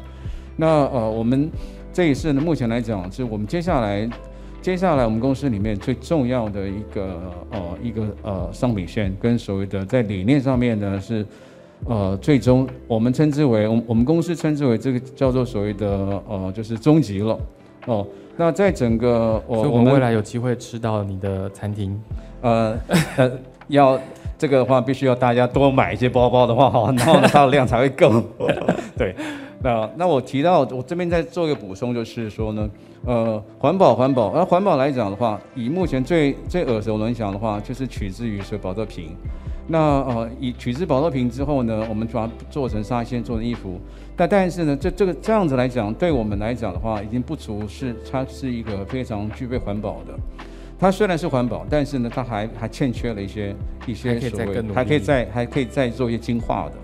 [0.56, 1.50] 那呃我们
[1.92, 4.08] 这一次呢目前来讲是我们接下来
[4.60, 11.24] 接下来我们公司里面最重要的一个呃一个呃商品线跟所谓的在理念上面呢是。
[11.84, 15.88] 呃，最终我们称之为，我我们公司称之为这个叫做所谓的
[16.28, 17.36] 呃，就是终极了
[17.86, 18.06] 哦。
[18.36, 22.00] 那在整个我我们未来有机会吃到你的餐厅，
[22.40, 22.74] 呃
[23.16, 23.30] 呃，
[23.68, 23.98] 要
[24.38, 28.22] 这个的话必须要大家多买一些包包的话哈，然后呢 它的量才会够。
[28.96, 29.14] 对，
[29.62, 32.68] 那那我提到我这边再做一个补充，就是说呢，
[33.04, 39.14] 呃，环保环保，而环保来讲的话，以目前最最耳熟能详的话，就是取自于水保特瓶。
[39.68, 43.78] 那呃，以取之保乐瓶之后呢，我们把它做成纱线，做成衣服。
[44.22, 50.14] 但但是呢，这这个这样子来讲，对我们来讲的话，已经不足是它是一个非常具备环保的。
[50.78, 53.54] 它虽然是环保，但是呢，它还还欠缺了一些
[53.87, 56.74] 一些所谓还可以再还可以再做一些精化的。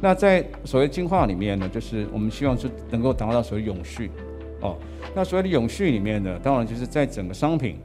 [0.00, 4.10] 那在所谓精化里面呢，就是我们希望是能够达到所谓永续
[4.60, 4.76] 哦。
[5.14, 7.76] 那所谓的永续里面呢，当然就是在整个商品。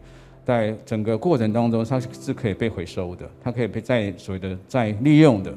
[0.44, 5.54] 在整个过程当中，它是可以被回收的，它可以被再所谓的再利用的。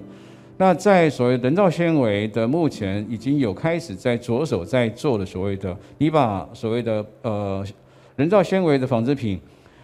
[0.57, 7.65] 那在所谓人造纤维的，目前已经有开始在着手在做的所谓的，你把所谓的呃
[8.17, 9.41] 人造纤维的纺织品，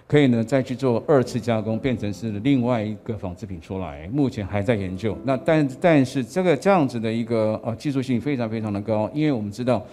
[0.06, 5.16] 可以呢再去做二次加工，变成是另外一个纺织品出来，目前还在研究。
[5.24, 9.85] 那但但是这个这样子的一个呃技术性非常非常的高，因为我们知道。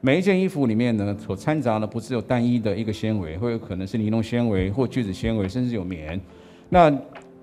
[0.00, 6.20] 每一件衣服里面呢，所掺杂的不是有单一的一个纤维，会有可能是尼龙纤维或聚酯纤维，甚至有棉。
[6.68, 6.94] 那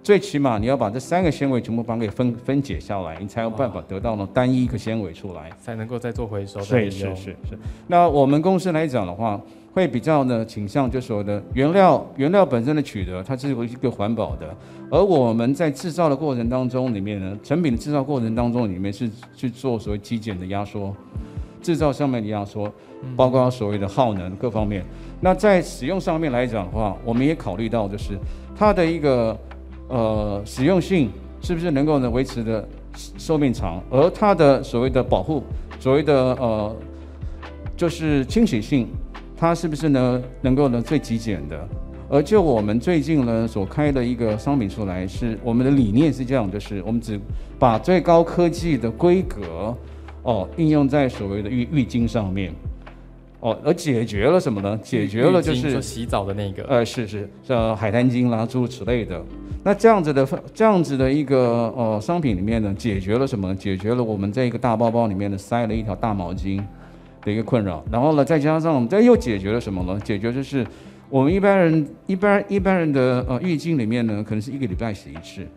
[0.03, 6.59] 最起码你要把这三个纤维全部把它给分分解下来，你才有办法得到呢单一一个纤维出来，才能够再做回收。
[6.65, 7.57] 对是是是。
[7.87, 9.39] 那我们公司来讲的话，
[9.73, 14.55] 会比较呢倾向就所谓的原料原料本身的取得，它是一个环保的。
[14.89, 20.93] 而我们在制造的过程当中里面呢，成品的制造过程当中里面是去做所谓极简的压缩。
[21.61, 22.67] 制造上面你要说，
[23.15, 24.83] 包括所谓的耗能各方面，
[25.19, 28.17] 那在使用上面来讲的话，我们也考虑到就是
[28.55, 29.37] 它的一个
[29.91, 32.67] 呃实用性是不是能够呢维持的
[33.17, 35.43] 寿命长，而它的所谓的保护，
[35.79, 36.75] 所谓的呃
[37.77, 38.87] 就是清洗性，
[39.37, 41.67] 它是不是呢能够呢最极简的？
[42.09, 47.19] 而就我们最近呢所开的一个商品出来，是我们的理念是这样，就是我们只
[47.59, 49.75] 把最高科技的规格。
[50.23, 52.53] 哦，应用在所谓的浴浴巾上面，
[53.41, 54.79] 哦，而解决了什么呢？
[54.83, 59.19] 解决了就是洗澡的那个，呃，是是，像海滩巾啦，诸如此类的。
[59.63, 63.55] 那这样子的这样子的一个呃商品里面呢，解决了什么？
[63.55, 66.63] 解决了我们在一个大包包里面呢塞了一条大毛巾
[67.23, 67.83] 的一个困扰。
[67.91, 69.99] 然后呢，再加上我们这又解决了什么呢？
[70.03, 70.65] 解决就是
[71.09, 75.47] 我们一般人一般一般人的呃浴巾里面呢，可能是一个礼拜洗一次。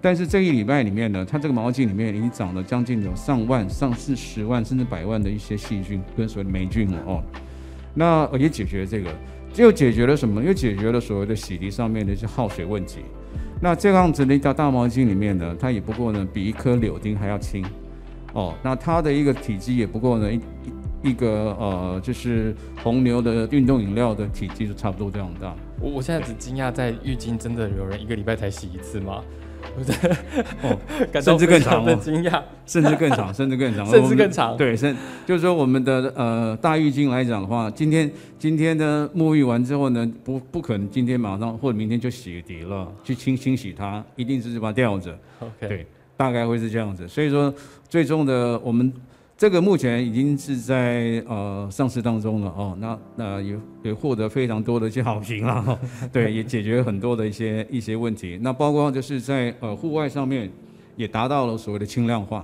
[0.00, 7.22] 但是这一礼拜里面呢，它这个毛巾里面已经长了将近有上万、上四十万甚至百万的一些细菌跟所谓的霉菌了哦。
[7.94, 9.10] 那也解决了这个，
[9.56, 10.42] 又解决了什么？
[10.42, 13.00] 又解决了所谓的洗涤上面的一些耗水问题。
[13.60, 17.64] 那这样子的一条大毛巾里面呢，它也不过呢比一颗柳丁还要轻
[18.32, 18.54] 哦。
[18.62, 20.40] 那它的一个体积也不过呢一
[21.10, 25.54] 一个呃就是红牛的运动饮料的体积就差不多这样大。
[25.80, 29.22] 我我现在只惊讶在浴巾真的有人一个礼拜才洗一次吗？
[30.62, 30.78] 哦，
[31.20, 34.56] 甚至更长的惊讶， 甚至更长，甚至更长，甚至更长。
[34.56, 34.94] 对，甚
[35.26, 45.18] 就是说我们的呃大浴巾来讲的话，今天今天呢沐浴完之后呢，不不可能今天马上或者明天就洗涤了，去清清洗它，一定是把它吊着。
[45.40, 47.08] OK，对，大概会是这样子。
[47.08, 47.52] 所以说，
[47.88, 48.92] 最终的我们。
[49.44, 55.78] 这个目前已经是在呃上市当中了哦，那那也也获得非常多的一些好评了，
[56.10, 58.38] 对， 也解决很多的一些一些问题。
[58.40, 60.50] 那包括就是在呃户外上面
[60.96, 62.42] 也达到了所谓的轻量化，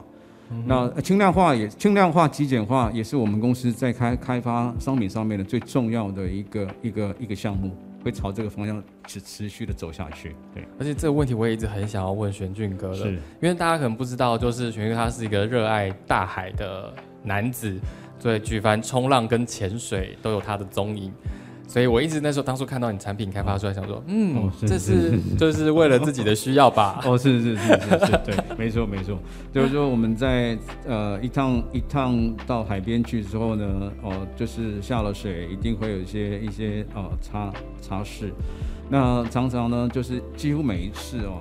[0.67, 7.75] 那轻量化也轻量化极简化也是我们公司在开开发商品上面的最重要的一个一个一个项目。
[8.03, 10.65] 会朝这个方向持持续的走下去，对。
[10.79, 17.79] 而且这个问题我也一直很想要问玄俊哥的，因为大家可能不知道，就是玄俊他是一个热爱大海的男子，
[18.23, 21.13] 对，举凡冲浪跟潜水都有他的踪影。
[21.71, 27.01] 所以我一直那时候当初看到你产品开发出来，想说，嗯，这是就是为了自己的需要吧？
[27.07, 29.17] 哦，是是是是是，对，没错没错，
[29.55, 38.33] 就是说我们在呃一趟一趟到海边去之后呢，哦，就是下了水一定会有一些一些哦擦擦拭，
[38.89, 41.39] 那常常呢就是几乎每一次哦，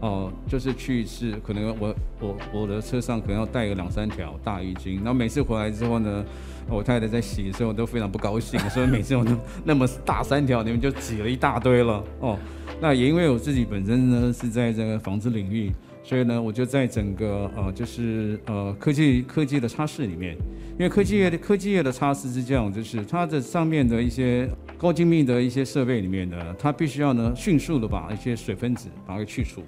[0.00, 6.24] 哦，就是去一次，可能我我我的车上可能要带个两三条大浴巾，然后每次回来之后呢，
[6.68, 12.38] 我太太在洗的时候都非常不高兴，所以每次我都那么大三条，你们就挤了一大堆了哦。
[12.80, 15.70] 那也因为我自己本身呢是在这个纺织领域，
[16.02, 20.34] 所以呢我就在整个呃就是呃科技科技的擦拭里面，
[20.78, 24.48] 因为科技业的科技业的擦拭是这样，就是它的上面的一些
[24.78, 29.62] 高精密的一些设备里面呢，它必须要呢迅速的把一些水分子把它去除。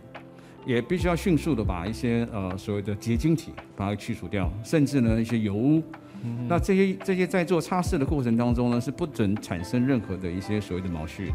[0.64, 5.82] 也必须要迅速的把一些呃所谓的结晶体把它去除掉，甚至呢一些油污。
[6.48, 11.34] 那这些这些在做擦拭的过程当中呢，是不准产生任何的一些所谓的毛絮的。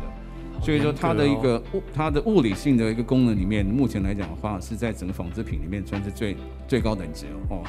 [0.61, 6.35] 所以说它的一个物它的物理性的一个功能里面，目前来讲的话，是在整个纺织品里面算是最
[6.67, 7.61] 最高等级了哦。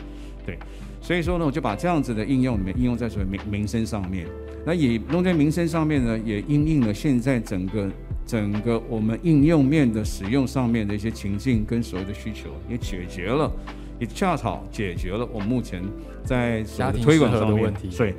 [0.47, 0.57] 对，
[1.01, 4.27] 所以说呢，我就把这样子的应用里面应用在所谓民民生上面。
[4.65, 7.91] 那也用在民生上面呢，也应应了现在整个。
[8.29, 13.51] 整个我们应用面的使用上面的一些情境跟所谓的需求，也解决了，
[13.99, 15.83] 也恰好解决了我们目前
[16.23, 16.63] 在
[17.03, 17.91] 推广上的问题。
[17.91, 18.13] 所以，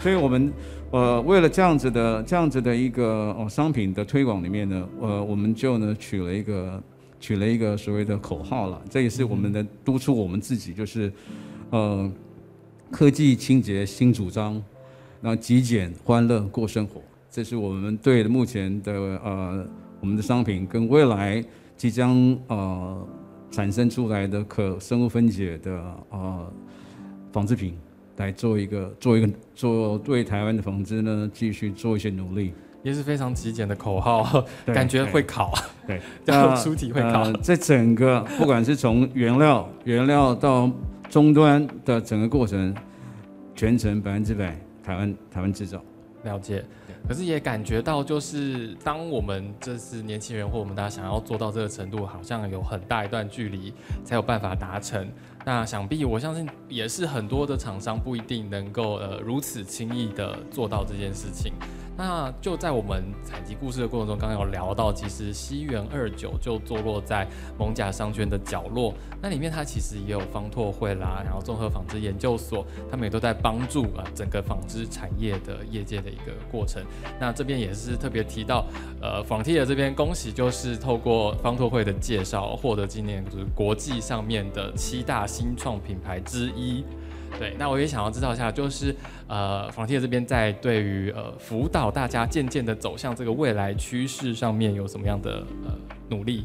[0.00, 0.52] 所以我们
[0.90, 6.82] 呃为了这样子的这样子的一个哦商品的推广里面呢，呃我们就呢取了一个
[7.20, 11.12] 取了一个所谓的口号了，这也是我们的督促我们自己，就是
[11.70, 12.10] 呃
[12.90, 14.60] 科技清洁新主张，
[15.20, 17.00] 然后极简欢乐过生活。
[17.32, 19.66] 这是我们对目前的呃
[20.00, 21.42] 我们的商品跟未来
[21.78, 23.08] 即将呃
[23.50, 25.72] 产生出来的可生物分解的
[26.10, 26.52] 呃
[27.32, 27.74] 纺织品
[28.18, 32.52] 来做一个做一个做对台湾的纺织呢继续做一些努力，
[32.82, 35.54] 也是非常极简的口号， 感觉会考，
[35.86, 37.32] 对，要出题会考。
[37.40, 40.70] 这整个不管是从原料原料到
[41.08, 42.74] 终端的整个过程，
[43.54, 44.54] 全程百分之百
[44.84, 45.82] 台湾台湾制造。
[46.24, 46.62] 了解。
[47.08, 53.72] 可是也感觉到，就是当我们这是年轻人或我们大家想要做到这个程度，好像有很大一段距离
[54.04, 55.06] 才有办法达成。
[55.44, 61.52] 那想必我相信也是很多的厂商不一定能够呃如此轻易的做到这件事情。
[61.96, 67.26] 那就在我们采集故事的过程中，刚刚有聊到，其实西园二九就坐落在
[67.58, 68.94] 蒙甲商圈的角落。
[69.20, 76.82] 那里面它其实也有方拓会啦，然后综合纺织研究所，他们也都在帮助啊整个纺织产业的业界的一个过程。
[77.20, 78.66] 那这边也是特别提到，
[79.00, 86.84] 呃，纺 T 的这边恭喜，就是透过方拓会的介绍，获得今年就是国际上面的七大新创品牌之一。
[87.38, 88.94] 对，那我也想要知道一下，就是
[89.32, 95.74] 呃，房贴这边在对于呃辅导大家渐渐的走向这个未来趋势上面有什么样的呃
[96.10, 96.44] 努力？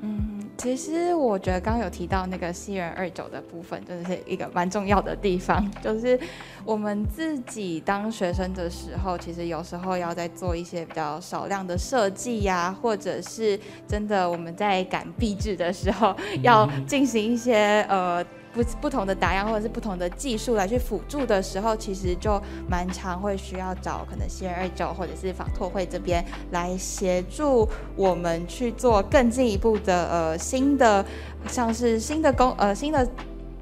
[0.00, 5.70] 嗯，其实我觉得刚刚有提到那个西元二九的部分，真的是一个蛮重要的地方。
[5.82, 6.18] 就是
[6.64, 18.24] 我们自己当学生的时候，其实有时候要在做一些比较少量的设计呀，或者是真的我们在赶壁纸的时候，要进行一些呃。
[18.52, 31.04] 不不同的打样或者是不同的技术来去辅助的时候，其实就蛮常会需要找可能 C 二九或者是访拓会这边来协助我们去做更进一步的呃新的
[31.48, 33.08] 像是新的工呃新的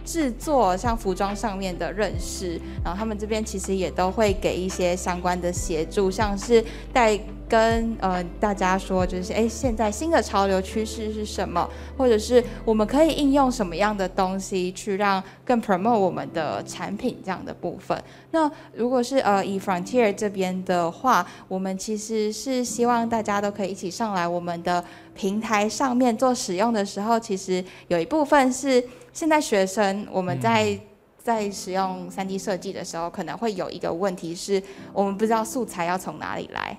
[0.04, 7.18] 制作，像服装上面的认识，然后他们这边其实也都会给一些相关的协助，像是带。
[7.50, 11.68] 跟呃大家说，就是哎，现在新的潮流趋势是什么？
[11.98, 18.00] 或者是我们可以应用什么样的东西去让更 promote 我们的产品这样的部分？
[18.30, 24.84] 那如果是呃以 Frontier 这边的话，我们其实是希望大家都可以一起上来我们的
[25.20, 30.80] 平台上面做使用的时候，其实有一部分是现在学生我们在
[31.18, 34.62] 在使用三 D 设计的时候，可能会有一个问题是
[34.94, 36.74] 我们不知道素材要从哪里来。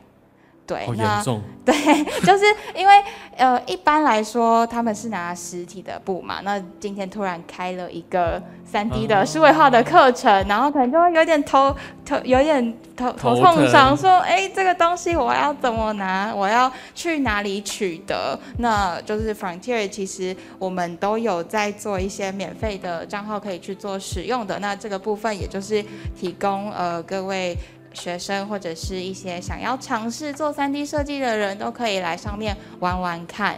[0.71, 1.23] 对，那
[1.63, 1.73] 对，
[2.21, 2.45] 就是
[2.75, 2.93] 因为
[3.37, 16.33] 呃，一般来说他们是拿实体的布嘛，那今天突然开了一个三 D 的数位化的课程，然后可能就会有点头头有点头头痛，想说，哎，这个东西我要怎么拿？
[16.33, 18.39] 我要去哪里取得？
[18.57, 25.83] 那就是 Frontier，其实我们都有在做一些免费的账号可以去做使用的，那这个部分也就是
[26.17, 27.55] 提供呃各位。
[27.93, 33.57] 学生或者是一些想要尝试做三 D 设计的人都可以来上面玩玩看。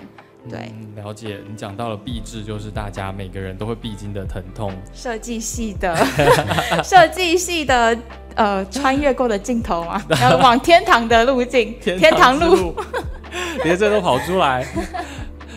[0.49, 1.39] 对，了解。
[1.47, 4.73] 你讲到了壁纸，就是大家每个人都会必经的疼痛。
[4.93, 5.95] 设计系的，
[6.83, 7.97] 设计系的，
[8.35, 12.75] 呃，穿越过的镜头嘛，要 往天堂的路径，天堂路，
[13.63, 14.67] 连这都跑出来。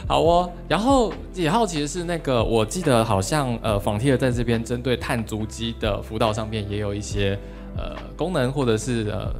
[0.06, 7.36] 好哦，然后也好奇的是，那个我记得好像呃，仿贴在这边针对碳足迹的辅导上面也有一些。
[7.76, 9.34] 呃，功能或者是呃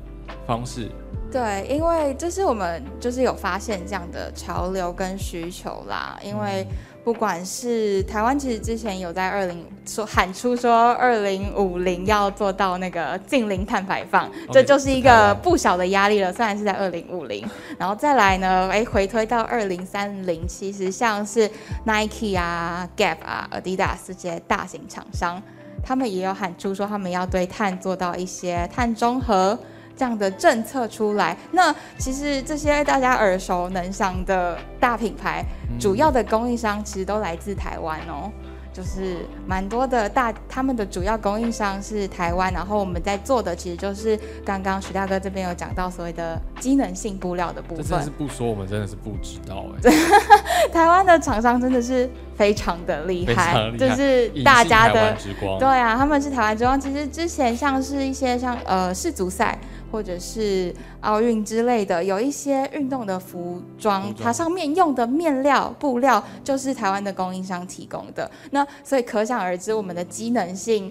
[0.47, 0.89] 方式，
[1.30, 6.18] 对对，因为这是我们就是有发现这样的潮流跟需求啦。
[6.22, 6.66] 因为
[7.05, 16.32] 不管是台湾，其实之前有在二零说喊出说二零五零要做到那个近零碳排放，这就是一个不小的压力了。
[16.32, 17.47] 虽然是在二零五零，
[17.78, 21.49] 然后再来呢，哎，回推到二零三零，其实像是
[21.84, 25.41] Nike 啊、Gap 啊、Adidas 这些大型厂商，
[25.87, 29.57] 他们也有喊出说他们要对碳做到一些碳中和。
[29.99, 35.43] 这样的政策出来，那其实这些大家耳熟能详的大品牌，
[35.80, 38.30] 主要的供应商其实都来自台湾哦。
[38.77, 39.16] 就是
[39.47, 47.87] 蛮多的大，他们的主要供应商是台湾，然后我们在做的其实就是刚刚徐大哥这边有讲到所谓的机能性布料的部分。
[47.87, 49.91] 真是不说，我们真的是不知道哎。
[50.70, 55.16] 台湾的厂商真的是非常的厉害，就是大家的
[55.59, 56.79] 对啊，他们是台湾之光。
[56.79, 59.59] 其实之前像是一些像呃世足赛。
[59.91, 68.30] 或者是奥运之类的，有一些运动的服装，它上面用的面料布料就是台湾的供应商提供的。
[68.51, 70.91] 那所以可想而知，我们的机能性，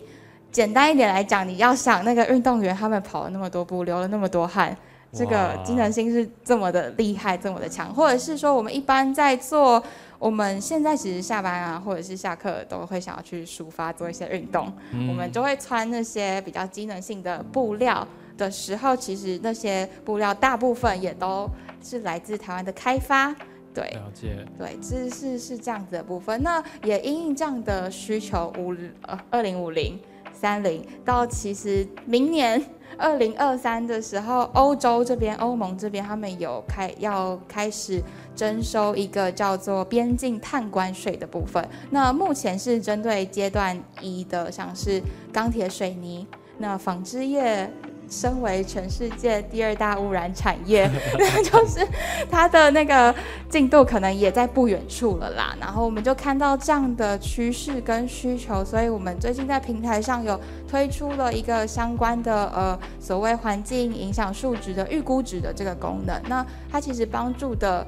[0.51, 4.75] 简单一点来讲，你要想那个运动员他们跑了那么多步，流了那么多汗，
[5.11, 7.93] 这个机能性是这么的厉害，这么的强。
[7.93, 9.83] 或者是说，我们一般在做，
[10.17, 18.07] 我们现在其实下班啊，或者是下课都会想要去抒发做一些运动，我们就会穿那些比较机能性的布料。
[18.37, 21.49] 的时候，其实那些布料大部分也都
[21.81, 23.33] 是来自台湾的开发，
[23.73, 26.41] 对，了解，对，这是是这样子的部分。
[26.41, 29.99] 那也因应这样的需求，五呃二零五零
[30.33, 32.63] 三零到其实明年
[32.97, 38.01] 二零二三的时候，欧洲这边欧盟这边他们有开要开始
[38.35, 41.65] 征收一个叫做边境碳关税的部分。
[41.89, 46.25] 那目前是针对阶段一的，像是钢铁、水泥，
[46.57, 47.69] 那纺织业。
[48.09, 51.87] 身为全世界第二大污染产业，那 就是
[52.29, 53.13] 它的那个
[53.49, 55.55] 进度可能也在不远处了啦。
[55.59, 66.21] 然后我们就看到这样的趋势跟需求，所以我们最近在平台上有推出了一个相关的呃所谓环境影响数值的预估值的这个功能。
[66.27, 67.85] 那它其实帮助的。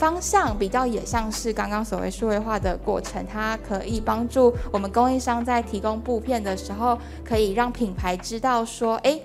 [0.00, 9.20] 方向比较也像是刚刚所谓数位化的过程，它可以帮助我们供应商在提供布片的时候，可以让品牌知道说，哎，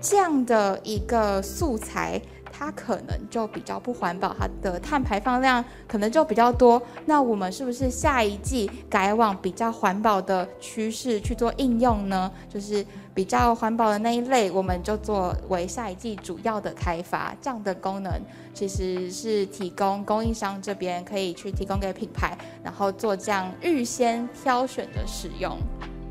[0.00, 2.20] 这样的一个素材。
[2.52, 6.82] 它可能就比较不环保，它的碳排放量可能就比较多。
[7.06, 12.30] 那我们是不是下一季改往比较环保的趋势去做应用呢？
[12.50, 12.84] 就是
[13.14, 17.34] 比较环保的那一类，我们就作为下一季主要的开发。
[17.40, 18.12] 这样的功能
[18.52, 25.56] 其实是提供供应商这边可以去提供给品牌，然后做这样预先挑选的使用。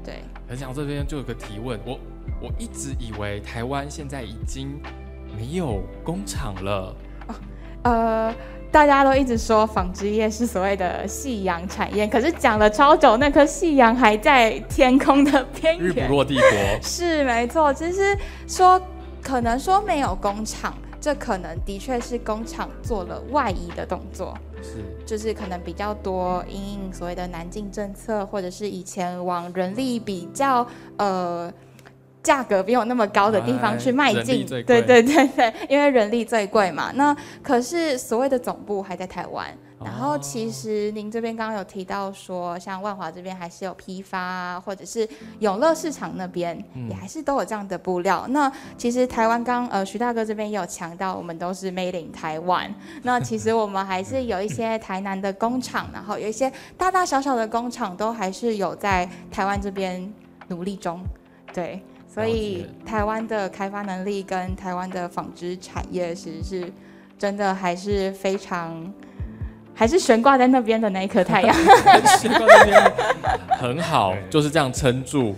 [0.04, 2.00] 对，很想这边就有个提问，我
[2.42, 4.80] 我一直以为台湾现在已经。
[5.38, 6.94] 没有工厂了
[7.84, 8.34] 呃，
[8.72, 16.50] 大家都一直说纺织业是所谓的夕阳产业，可是讲了超久，那颗夕阳还在天空的边缘，日不落帝国
[16.82, 17.72] 是没错。
[17.72, 18.82] 其实说
[19.22, 31.52] 可能说没有工厂，这可能的确是工厂做了外移的动作，是就是可能比较多因应所谓的南进政策，或者是以前往人力比较呃。
[32.22, 36.92] 价格没有那么高的地方去迈进，对对对对，因为人力最贵嘛。
[36.94, 39.48] 那可是所谓的总部还在台湾，
[39.84, 45.08] 然后其实您这边刚刚有提到说，像万华这边还是有批发，或者是
[45.40, 46.58] 永乐市场那边
[46.90, 48.26] 也还是都有这样的布料。
[48.30, 52.74] 那其实台湾刚呃徐大哥这边也有强调，我们都是 made in 台湾。
[53.04, 60.14] 那其实我们还是有一些 台南的工厂，然后有一些大大小小的工厂都还是有在台湾这边
[60.48, 61.02] 努力中，
[61.54, 61.82] 对。
[62.12, 66.74] 所以台湾的开发能力跟台湾的纺织产业，其实是
[67.20, 68.92] 真的还是非常，
[69.80, 71.56] 还是悬挂在那边的那一颗太阳。
[72.20, 72.92] 悬挂那边
[73.58, 75.34] 很好，就是这样撑住。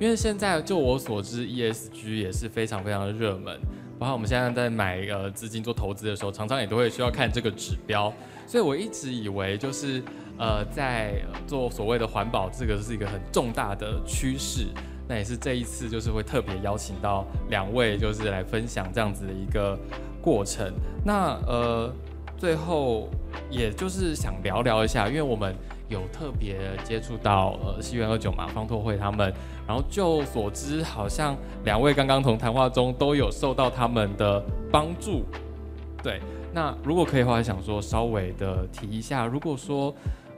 [0.00, 3.56] 因为现在就我所知，ESG 也是非常非常的热门。
[3.96, 8.12] 包括我们现在在买呃资金做投资的时候，常常也都会需要看这个指标。
[8.48, 10.02] 所以我一直以为就是
[10.40, 11.14] 呃在
[11.46, 14.66] 做所谓的环保，这个是一个很重大的趋势。
[15.06, 19.78] 那也是这一次，就是会特别邀请到两位，就是来分享这样子的一个
[20.20, 20.74] 过程。
[21.04, 21.94] 那呃，
[22.36, 23.08] 最后
[23.50, 25.54] 也就是想聊聊一下，因为我们
[25.88, 29.32] 有特别接触到呃西园二九嘛，方拓会他们，
[29.66, 35.24] 然后就所知，好像两位刚刚从谈话中都有受到他们的帮助。
[36.02, 36.20] 对，
[36.52, 39.94] 那如果可以的话，想说稍微的提一下，如果说。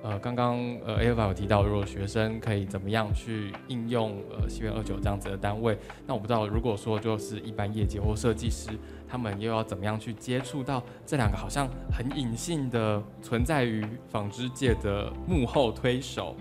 [0.08, 5.76] 呃，刚刚呃 A F 有提到，如果学生可以怎么样去应用呃西元二九这样子的单位，
[6.06, 8.68] 那我不知道，如果说就是一般业界或设计师，
[9.08, 16.36] 他们又要怎么样去接触到这两个好像很隐性的存在于纺织界的幕后推手？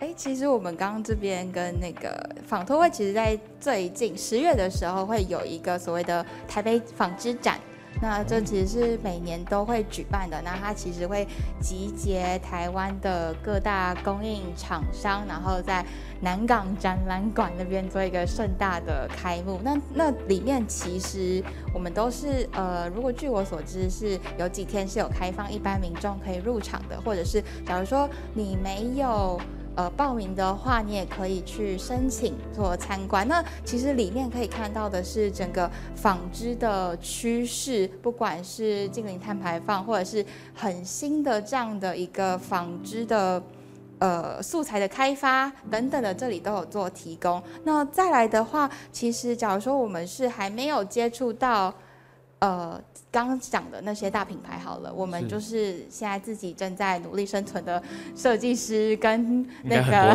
[0.00, 7.60] 哎，其实我们刚刚这边跟那个纺托会，其实在最近十月的时候会有一个所谓的台北纺织展。
[8.00, 11.26] 那这其实是每年都会举办的，那它其实会
[11.60, 15.84] 集结台湾的各大供应厂商，然后在
[16.20, 19.60] 南港展览馆那边做一个盛大的开幕。
[19.64, 21.42] 那那里面其实
[21.72, 29.40] 我们都是呃，如果据我所知是有几天是有开放一般民众可以入场的，或者是假如说你没有。
[29.76, 33.28] 呃，报名的话，你也可以去申请做参观。
[33.28, 40.24] 那其实里面可以看到的是整个纺织的趋势，不管是近零碳排放，或者是
[40.54, 43.42] 很新的这样的一个纺织的
[43.98, 47.42] 呃素材的开发等等的，这里都有做提供。
[47.64, 51.74] 那再来的话，其实假如说我们是还没有接触到。
[52.38, 52.80] 呃，
[53.10, 57.82] 刚刚讲的那些大品牌好了，我们就是现在自己正在努力生存的
[58.14, 60.14] 设计师跟那个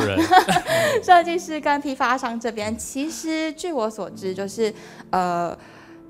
[1.04, 4.74] 设计师跟批发商这边，其实据我所知，就是
[5.10, 5.58] 呃。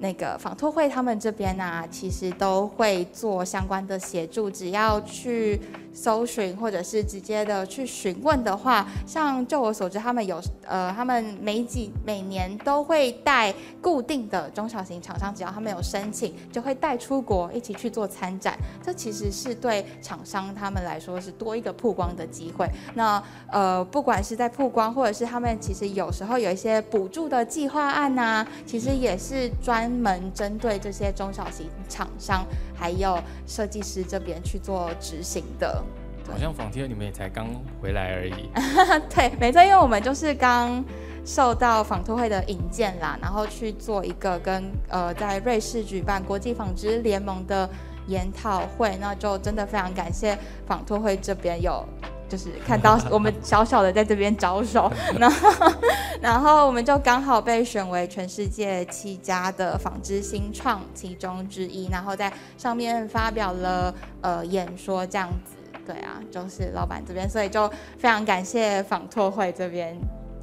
[0.02, 4.49] 那个纺托会他们这边呢，其实都会做相关的协助。
[4.49, 5.62] 只要去
[5.93, 18.58] 搜寻或者是直接的去询问的话，像就我所知，他们有呃，他们每几每年都会带固定的中小型厂商，只要他们有申请，就会带出国一起去做参展。
[18.84, 22.68] 这其实是对厂商他们来说是多一个曝光的机会。
[22.95, 23.22] 那
[23.52, 29.91] 呃，不管是在曝光，或者是他们其实有时候有一些补助的计划案呐，其实也是专。
[29.92, 35.84] 门针对这些中小型厂商，还有设计师这边去做执行的。
[36.32, 37.48] 好像仿贴你们也才刚
[37.82, 38.50] 回来而已。
[39.14, 40.84] 对，没错，因为我们就是刚
[41.26, 47.70] 受到纺托会的引荐啦，然后去做一个跟呃在瑞士举办国际纺织联盟的
[48.08, 51.84] 研讨会，那就真的非常感谢纺托会这边有。
[52.32, 55.74] 就是看到我们小小的在这边招手， 然后，
[56.22, 65.58] 然后我们就刚好被选为全世界七家的纺织新创其中之一，然后在上面发表了呃演说这样子。
[65.86, 67.68] 对啊，就是老板这边，所以就
[67.98, 69.94] 非常感谢纺拓会这边，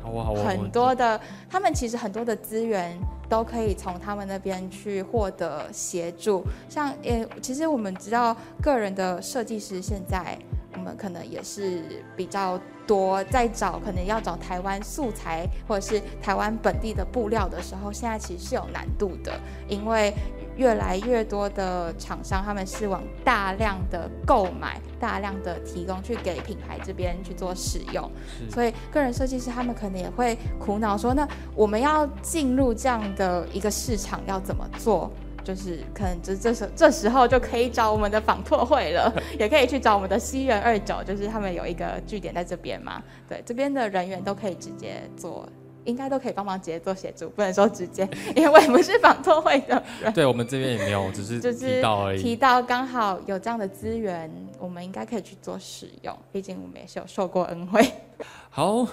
[0.02, 1.18] 好啊好啊，很多的
[1.48, 2.98] 他们其实很多的资源
[3.30, 10.36] 都可以从他们那边去获得协助，像呃其实我们知道个人的设计师现在。
[10.78, 11.82] 我们可能也是
[12.16, 20.14] 比较多，在找可能要找台湾素材或者是台湾本地的布料的时候，现在其实是有难度的，因为
[20.56, 28.10] 越来越多的厂商他们是往大量的购买、大量的提供去给品牌这边去做使用，
[28.48, 35.10] 所以个人设计师他们可能也会苦恼说，那我们要进入这样的一个市场要怎么做？
[35.48, 43.02] 就是可能这这时这时候就可以找我们的访拓会了， 也可以去找我们的西元二九，就是他们有一个据点在这边嘛。
[43.26, 45.48] 对，这边的人员都可以直接做，
[45.86, 50.12] 应该都可以帮忙直接做协助，不能说直接， 因为不是访拓会的人。
[50.12, 52.22] 对我们这边也没有，只是提到而已。
[52.22, 57.82] 提到刚好有这样的资源，我们应该可以去做使用，毕竟我们也是有受过恩惠。
[58.50, 58.86] 好，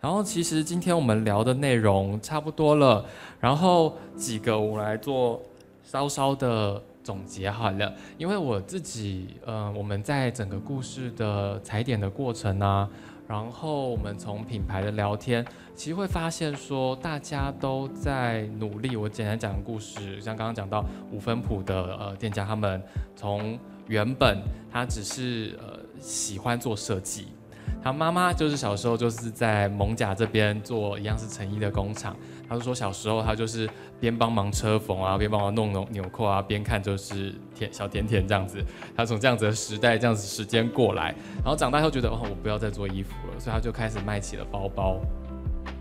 [0.00, 3.06] 然后其实今天我们聊的内容差不多了，
[3.38, 5.40] 然后几个我来做。
[5.94, 12.88] 稍稍的总结好了，因为我自己，呃，我们在整个故事的踩点的过程啊，
[13.28, 18.96] 然后我们从品牌的聊天，其实会发现说，大家都在努力。
[18.96, 22.82] 我简单讲个故事，像刚刚讲到五分谱的呃店家，他们
[23.14, 24.42] 从原本
[24.72, 27.28] 他只是呃喜欢做设计。
[27.80, 32.16] 他妈妈就是小时候就是在蒙甲这边做一样是成衣的工厂。
[32.48, 33.68] 他就说小时候他就是
[33.98, 38.58] 边帮忙车缝啊，边帮忙弄弄纽扣啊，边看就是甜小甜甜这样子。
[38.96, 45.00] 他从这样子的时代这样子时间过来，然后长大后觉得哦，我不要再做衣服了，所以他就开始卖起了包包。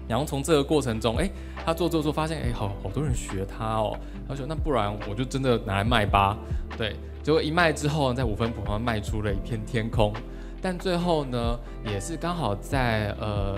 [0.07, 1.29] 然后从这个过程中，哎，
[1.65, 3.97] 他做做做，发现哎，好好多人学他哦。
[4.27, 6.37] 他说那不然我就真的拿来卖吧。
[6.77, 10.13] 对，结果一卖之后，在五分埔上卖出了一片天空。
[10.61, 13.57] 但最后呢，也是刚好在呃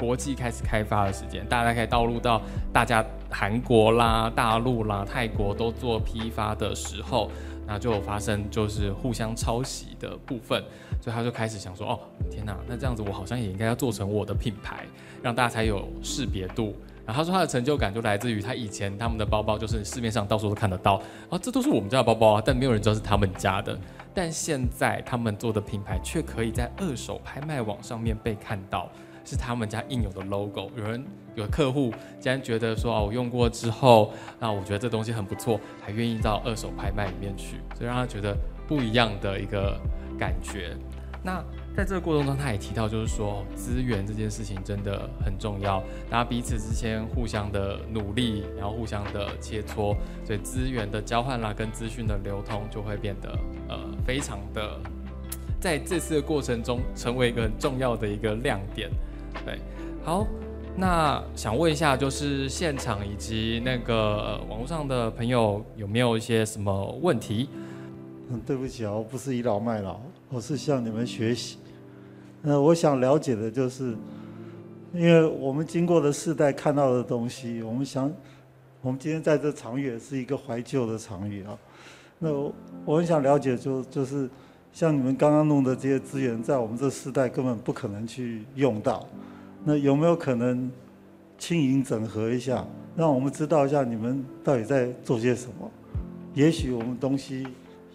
[0.00, 2.40] 国际开始开发的时间，大家可以导入到
[2.72, 7.30] 大家韩国啦、大陆啦、泰国都做批发的时候，
[7.66, 10.64] 那就发生就是互相抄袭的部分，
[11.02, 14.86] 所以他就开始想说，哦，天哪，那这样子我好像也应该要做成我的品牌，
[15.22, 16.74] 让大家才有识别度。
[17.06, 20.94] 然后他说他的成就感就来自于他以前他们的包包就是市面上到处都看得到，
[21.28, 23.78] 啊，这都是我们家的包包啊，但没有人知道是他们家的。
[24.14, 28.88] 但现在他们做的品牌却可以在二手拍卖网上面被看到，
[29.30, 30.72] 是他们家应有的 logo。
[30.76, 31.04] 有人
[31.36, 39.78] 有客户竟然觉得说哦，我用过之后，那我觉得这东西很不错，还愿意到二手拍卖里面去，所以让他觉得不一样的一个
[40.18, 40.76] 感觉。
[41.22, 41.40] 那
[41.76, 54.80] 在这个过程中，他也提到，就是说资源这件事情真的很重要，大家彼此之间互相的努力，然后互相的切磋，所以资源的交换啦，跟资讯的流通就会变得呃非常的，
[55.60, 58.90] 在这次的过程中成为一个很重要的一个亮点。
[59.44, 59.58] 对，
[60.04, 60.26] 好，
[60.76, 67.48] 那想问一下，就是现场以及那个网络上的朋友有没有一些什么问题？
[68.30, 71.58] 嗯，对不起啊，我不是倚老卖老，我是向你们学习。
[72.42, 73.96] 那我想了解的就是，
[74.94, 78.10] 因为我们经过的世代看到的东西，我们想，
[78.82, 81.58] 我们今天在这场域是一个怀旧的场域啊。
[82.18, 82.30] 那
[82.84, 84.28] 我很想了解，就就是
[84.72, 89.06] 像你们刚刚弄的这些资源，在我们这世代根本不可能去用到。
[89.64, 90.70] 那有没有可能
[91.36, 92.64] 轻盈整合一下，
[92.96, 95.70] 让我们知道一下你们到底在做些什么？
[96.34, 97.46] 也许我们东西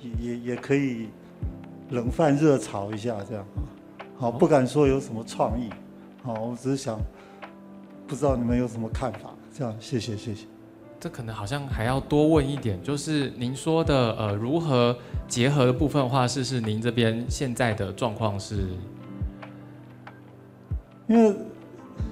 [0.01, 1.07] 也也也可以
[1.89, 3.63] 冷饭热炒一下，这样啊。
[4.17, 5.69] 好，不敢说有什么创意，
[6.21, 6.99] 好，我只是想，
[8.05, 10.45] 不知道你们有什么看法，这样，谢谢，谢谢。
[11.05, 14.97] 这可能好像还要多问一点，就是您说的呃，如何
[15.27, 18.69] 结合的部分的话，是是您这边现在的状况是？
[21.07, 21.31] 因为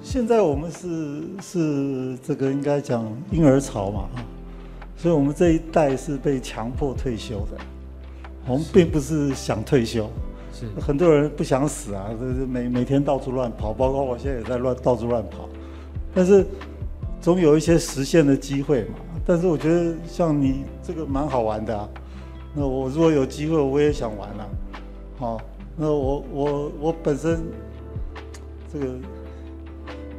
[0.00, 4.22] 现在我们是是这个应该讲婴儿潮嘛，哈，
[4.96, 7.58] 所以我们这一代是被强迫退休的，
[8.46, 10.08] 我们并不是想退休。
[10.52, 15.48] 是很多人不想死啊，就是每每天到处乱跑，包括我现在也在乱到处乱跑，
[16.14, 16.46] 但是
[17.24, 18.96] 总有一些实现的机会嘛。
[19.24, 21.88] 但是我觉得像你这个蛮好玩的啊，
[22.54, 24.48] 那我如果有机会，我也想玩了。
[25.16, 25.40] 好，
[25.74, 27.42] 那我我我本身
[28.70, 28.86] 这个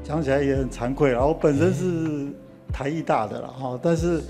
[0.03, 2.33] 讲起来也很惭愧啊，我本身是
[2.73, 4.23] 台艺大的了哈，但是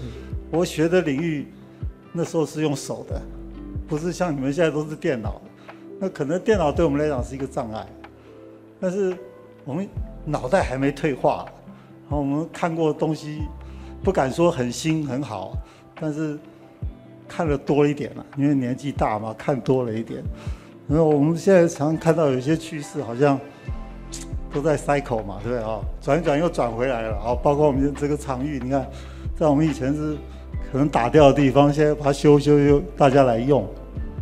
[0.52, 1.48] 我学的领域
[2.12, 3.22] 那时候是用手的，
[3.88, 5.42] 不是像你们现在都是电脑。
[5.98, 7.88] 那可能电脑对我们来讲是一个障碍，
[8.82, 9.18] 但是
[9.64, 9.88] 我们
[10.26, 11.46] 脑袋还没退化，
[12.08, 13.42] 然后我们看过的东西
[14.04, 15.58] 不敢说很新很好，
[16.00, 16.38] 但是
[17.28, 20.24] 看的多一点了，因为年纪大嘛，看多了一点。
[20.88, 23.40] 然后我们现在常看到有些趋势好像
[24.54, 25.80] 都在 cycle 嘛，对不对啊？
[26.00, 27.34] 转一转又转回来了啊！
[27.34, 28.88] 包括我们这个场域，你看，
[29.36, 30.16] 在我们以前是
[30.72, 33.68] 可能打掉的地方，现在把它修修修，大家来用。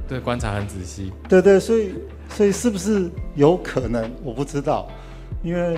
[0.07, 1.11] 对，观察很仔细。
[1.27, 1.93] 对对，所以
[2.29, 4.09] 所以是不是有可能？
[4.23, 4.87] 我不知道，
[5.43, 5.77] 因为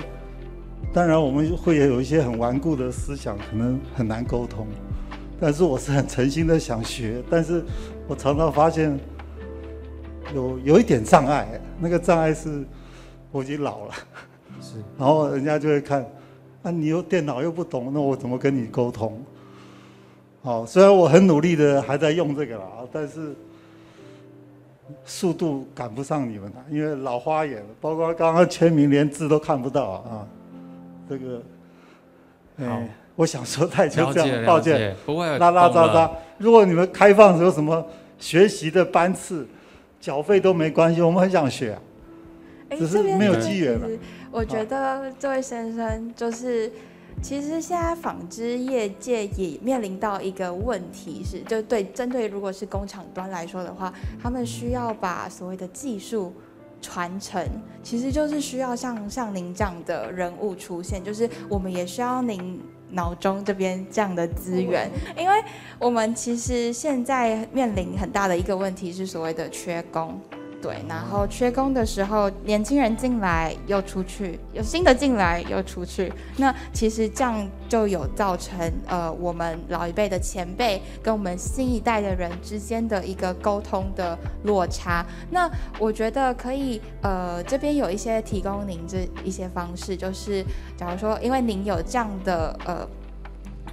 [0.92, 4.66] 当然我们会有一些很顽固的思想，可能很难沟通。
[5.40, 7.62] 但是我是很诚心的想学，但是
[8.08, 8.98] 我常常发现
[10.34, 11.60] 有有一点障碍。
[11.78, 12.64] 那个障碍是
[13.30, 13.94] 我已经老了，
[14.60, 14.76] 是。
[14.98, 16.04] 然后人家就会看，
[16.62, 19.22] 啊，你又电脑又不懂，那我怎么跟你沟通？
[20.42, 23.34] 好，虽然我很努力的还在用这个了啊，但是。
[25.04, 30.28] 速度赶不上你们了，因为老花眼了，包括刚刚签名连字都看不到啊。
[31.08, 31.42] 这个，
[32.58, 36.10] 哎，我想说太就这样，抱歉，不会拉拉杂杂。
[36.38, 37.86] 如果你们开放有什么
[38.18, 39.46] 学习的班次，
[40.00, 41.78] 缴费都没关系，我们很想学，
[42.70, 43.88] 只是没有机缘了。
[44.30, 46.70] 我觉得这位先生就是。
[47.22, 53.90] 其实现在纺织业界也面临到一个问题，是就对针对如果是工厂端来说的话，
[54.22, 56.34] 他们需要把所谓的技术
[56.80, 57.44] 传承，
[57.82, 62.60] 其实就是需要像像您这样的人物出现，就是我们也需要您
[62.90, 65.34] 脑中这边这样的资源，因为
[65.78, 70.20] 我们其实现在面临很大的一个问题是所谓的缺工。
[70.62, 85.06] 对，然后缺工的时候，年轻人进来又出去，有新的进来又出去，那其实这样就有造成呃我们老一辈的前辈跟我们新一代的人之间的一个沟通的落差。
[85.30, 85.48] 那
[85.78, 90.44] 我觉得可以呃这边有一些提供您这一些方式，就是
[90.76, 92.88] 假如说因为您有这样的呃。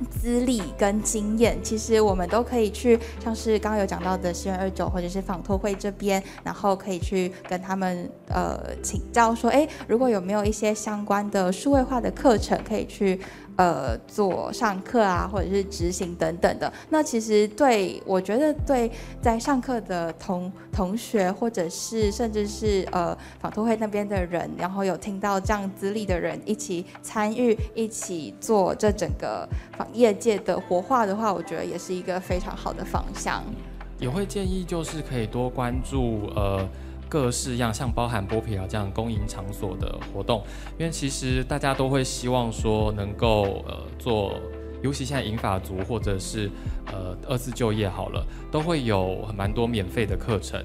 [0.09, 13.19] 资历跟经验，其实我们都可以去，像是刚刚有讲到的西园二九或者是访托会这边，然后可以去跟他们呃请教说，哎，如果有没有一些相关的数位化的课程可以去。
[13.55, 18.91] 呃，做上课啊，或者是执行等等的，那其实对我觉得对
[19.21, 29.47] 在上课的同同学，或者是甚至是呃访托会那边的人，然后有听到这样资历的人一起参与，一起做这整个
[29.77, 33.43] 访业界的活化的话，我觉得也是一个非常好的方向。
[33.99, 36.67] 也会建议就是可以多关注呃
[37.13, 40.43] 各式样像包含剥皮寮这样公营场所的活动，
[40.79, 44.33] 因为其实大家都会希望说能够呃做，
[44.81, 46.49] 尤其现在银发族或者是
[46.87, 50.59] 呃二次就业好了，都会有蛮多免费的课程。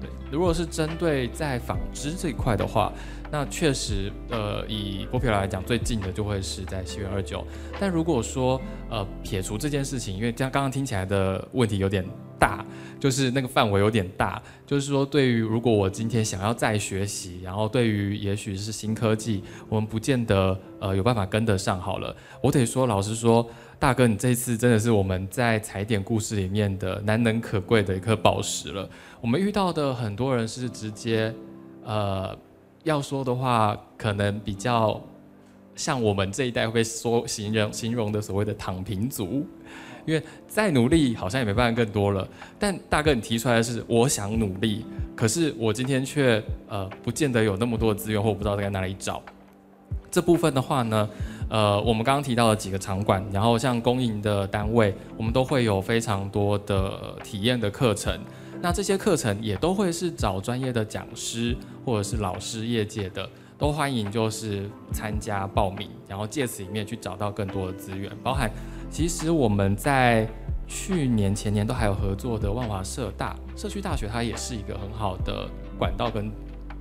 [0.00, 2.90] 对，如果是针对在纺织这一块的话。
[3.32, 7.46] 那确实，呃，以波皮来讲，最近的就会是在七月二九。
[7.78, 12.04] 但如果说，呃，撇除这件事情，因为这样刚刚听起来的问题有点
[12.40, 12.64] 大，
[12.98, 21.78] 就是那个范围有点大，就是说，对于如果我今天想要再学习，然后对于也许是新科技，我们不见得呃有办法跟得上。
[21.78, 28.88] 好了，我得说，老实说，大哥，你这次真的是我们在踩点故事里面的难能可贵的一颗宝石了。
[29.20, 31.32] 我们遇到的很多人是直接，
[31.84, 32.36] 呃。
[32.82, 34.98] 要说的话，可能比较
[35.76, 39.46] 像我们这一代会说形容形容的所谓的躺平族，
[40.06, 42.26] 因为再努力好像也没办法更多了。
[42.58, 44.84] 但大哥你提出来的是我想努力，
[45.16, 49.22] 可是我今天却呃不见得有那么多的资源，或我不知道在哪里找。
[50.10, 51.08] 这部分的话呢，
[51.48, 58.18] 呃，我们刚刚提到的几个场馆，然后像公营的单位，我们都会有非常多的体验的课程。
[58.60, 63.26] 那这些课程也都会是找专业的讲师或者是老师，业界的
[63.56, 68.50] 都欢迎，就是参加报名，然后借此里面去找到更多的资源，包含
[68.90, 70.26] 其实我们在
[70.66, 76.30] 去年前年都还有合作的万华社大社区大学，它也是一个很好的管道跟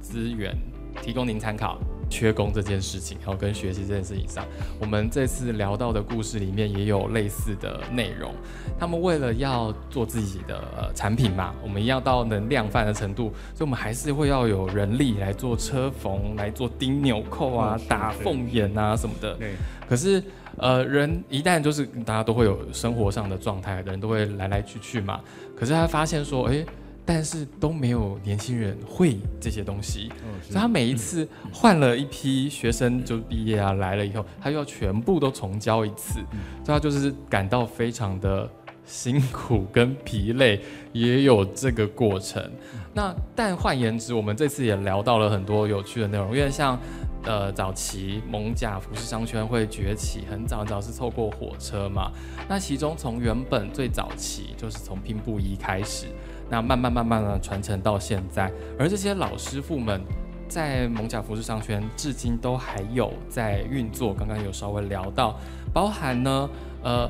[0.02, 0.56] 资源，
[1.02, 1.78] 提供您参考。
[2.12, 4.44] 缺工这件事情，还有跟学习这件事情上，
[4.82, 8.34] 我们这次聊到的故事里面也有类似的内容。
[8.80, 19.36] 他们为了要做自己的产品嘛，我们要到能量贩的程度，所以我们还是会要有人力来做车缝、来做钉纽扣啊、打缝眼啊什么的。
[19.36, 19.54] 对。
[19.88, 20.24] 可是
[20.58, 25.22] 呃，人一旦就是大家都会有生活上的状态，人都会来来去去嘛。
[25.56, 26.66] 可是他发现说，哎。
[27.06, 30.12] 但是都没有年轻人会这些东西，
[30.44, 36.20] 所以他每一次换了一批学生就毕业啊来了以后，他又要全部都重教一次，
[36.64, 38.48] 所以他就是感到非常的
[38.86, 40.62] 辛苦跟疲累，
[40.94, 42.48] 也有这个过程。
[42.94, 46.80] 那但换言之，我们这次也聊到了很多有趣的内容，因为像
[47.24, 52.12] 呃早期蒙甲服饰商圈会崛起，很早很早是透过火车嘛，
[52.48, 56.08] 那其中从原本最早期就是从拼布衣开始。
[56.52, 60.02] 那慢慢慢慢的传承到现在，而这些老师傅们
[60.48, 64.16] 在蒙甲服饰商圈至今都还有在运作。
[64.16, 65.40] 刚刚有稍微聊到，
[65.72, 66.50] 包含呢，
[66.82, 67.08] 呃，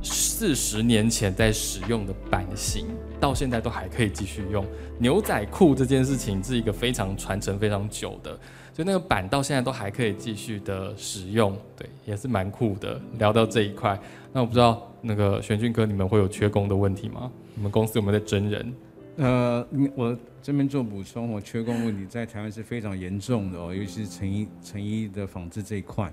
[0.00, 2.86] 四十年前在使用的版型，
[3.18, 4.64] 到现在都还可以继续用。
[4.96, 8.38] 牛仔裤这件事情是一个非常传承非常久的，
[8.78, 13.00] 所以那个板到现在都还可以继续的使用，对，也是蛮酷的。
[13.18, 13.98] 聊到这一块，
[14.32, 17.28] 那我不知道那个玄俊哥，你们会有缺工的问题吗？
[17.56, 18.72] 你们公司有没有在真人？
[19.16, 19.66] 呃，
[19.96, 26.12] 我这边做补充，我缺工问题在台湾是非常严重的哦，尤其是成衣成衣的纺织这一块。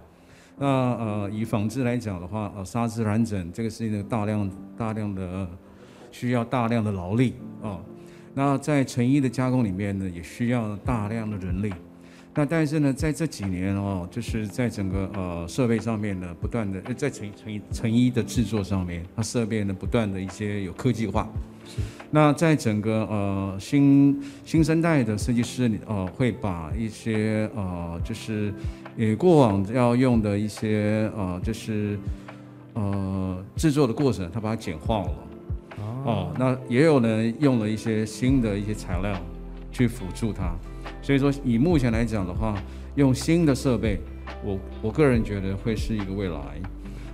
[0.57, 5.47] 那呃，以纺织来讲的话，呃，纱织染整这个是一个大量大量的
[6.11, 7.79] 需要大量的劳力哦。
[8.33, 11.71] 那在成衣的加工里面呢，也需要大量的人力。
[12.37, 21.29] 那但是呢，在这几年哦，就是在整个呃设备上面呢，不断的在成成衣成衣的制作上面，它设备呢不断的一些有科技化。
[21.65, 21.81] 是。
[22.11, 28.53] 那在整个呃新新生代的设计师里，呃会把一些呃就是
[28.97, 31.97] 也过往要用的一些呃就是
[32.73, 35.13] 呃制作的过程，他把它简化了。
[36.03, 36.33] 哦。
[36.37, 39.17] 那也有人用了一些新的一些材料
[39.71, 40.53] 去辅助它。
[41.05, 42.57] 所以说，以目前来讲的话，
[42.95, 43.99] 用新的设备，
[44.43, 46.39] 我我个人觉得会是一个未来。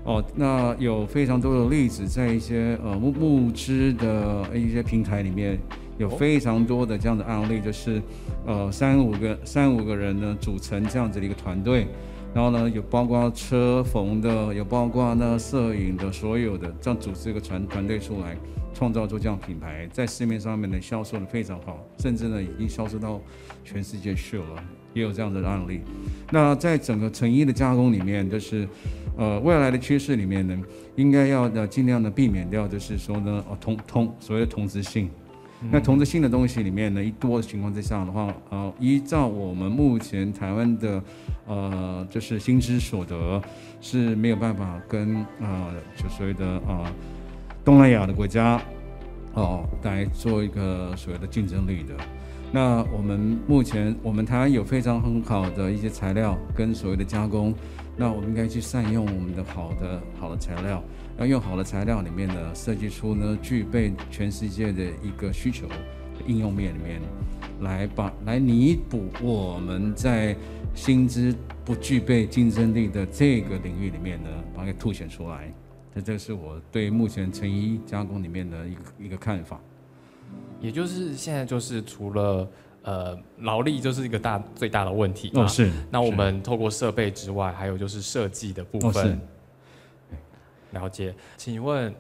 [0.05, 5.59] 哦，那有非常多的例子，在一些呃募募资的一些平台里面，
[5.97, 8.01] 有非常多的这样的案例，就是
[8.45, 11.85] 呃三五个三五个人呢组成这样子的一个团队，
[12.33, 18.37] 然后呢有包括车缝的，有包括呢摄影的，所有的这样组织一个团团队出来。
[18.74, 23.19] 创造出这样品牌，在市面上面呢销售的非常好，甚至呢已经销售到
[23.63, 24.63] 全世界去了，
[24.93, 25.82] 也有这样的案例。
[26.32, 28.67] 那在整个成衣的加工里面，就是
[29.17, 30.57] 呃未来的趋势里面呢，
[30.95, 35.09] 应该要呢尽量的避免掉，就是说呢哦同 同所谓的同质性。
[35.69, 41.03] 那同质性的东西里面呢，一多的情况之下的话，呃依照我们目前台湾的
[41.45, 43.39] 呃就是薪资所得
[43.80, 46.91] 是没有办法跟呃就所谓的啊。
[47.64, 48.59] 东南亚的国家，
[49.34, 51.93] 哦，来做一个所谓的竞争力的。
[52.51, 57.53] 那我们目前，我们台湾有非常很好的一些材料跟所谓的加工。
[57.95, 60.84] 那我们应该去善用我们的好的好的材料，
[61.20, 65.68] 要用好的材料里面呢，设计出呢具备全世界的一个需求
[66.26, 66.99] 应用面里面，
[67.62, 70.36] 来把来弥补我们在
[70.74, 75.53] 薪资不具备竞争力的这个领域里面呢，把它给凸显出来。
[75.93, 79.59] 这这是我对目前成衣加工里面的一个一个看法。
[80.59, 82.47] 也就是现在就是除了
[82.83, 85.71] 呃劳力就是一个大最大的问题是。
[85.89, 89.19] 那我们透过设备之外，还有就是设计的部分。
[90.71, 91.93] 了解，请问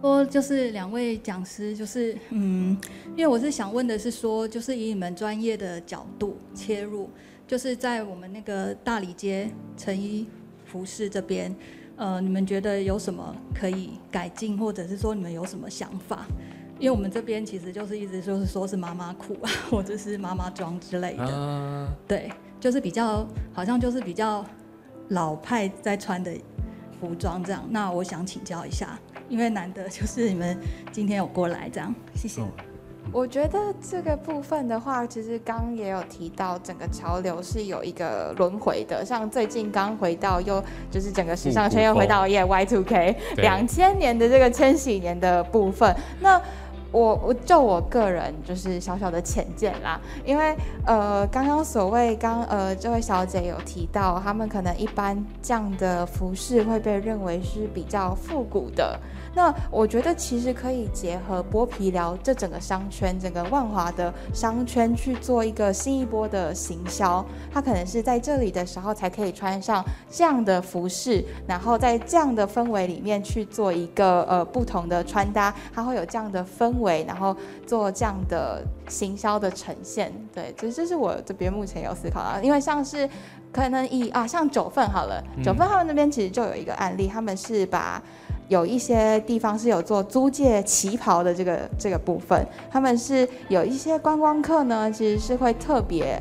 [0.00, 2.74] 说就是两位讲师，就是嗯，
[3.10, 7.10] 因为我是想问的是说，就是以你们专业的角度切入，
[7.46, 10.26] 就是在我们那个大理街成衣
[10.64, 11.54] 服饰这边，
[11.96, 16.26] 呃，你们觉得有什么可以改进，或者是说你们有什么想法？
[16.78, 24.44] 因为我们这边其实就是一直就是说是妈妈裤啊， 或者是妈妈装之类的，啊，对，就是比较好像就是比较
[25.10, 26.32] 老派在穿的
[27.00, 27.64] 服装这样。
[27.70, 30.58] 那我想请教一下，因为难得就是你们
[30.90, 32.42] 今天有过来这样，谢谢。
[32.42, 32.48] 哦
[33.12, 39.04] 我觉得这个部分的话，其实刚刚也有提到，整个潮流是有一个轮回的。
[39.04, 45.94] 像最近刚回到，又就是整个时尚圈又回到耶 Y two K 对两千年的这个千禧年的部分。
[46.20, 46.40] 那
[46.90, 58.98] 我我就我个人就是小小的浅见啦，因为呃，刚刚所谓刚呃这位小姐有提到，他们可能一般这样的服饰会被认为是比较复古的。
[59.34, 67.24] 那我觉得其实可以结合剥皮寮这整个商圈，整个万华的商圈去做一个新一波的行销。
[67.52, 80.12] 它可能是在这里的时候才可以穿上这样的服饰，然后在这样的氛围里面去做一个呃不同的穿搭，它会有这样的氛围，然后做这样的行销的呈现。
[80.32, 83.08] 对，这这是我这边目前有思考到，因为像是。
[83.54, 88.02] 可能以啊，像九份好了，九份他们那边其实就有一个案例，他们是把
[88.48, 96.20] 有一些地方是有做租借旗袍的这个这个部分，他们是有一些观光客呢，其实是会特别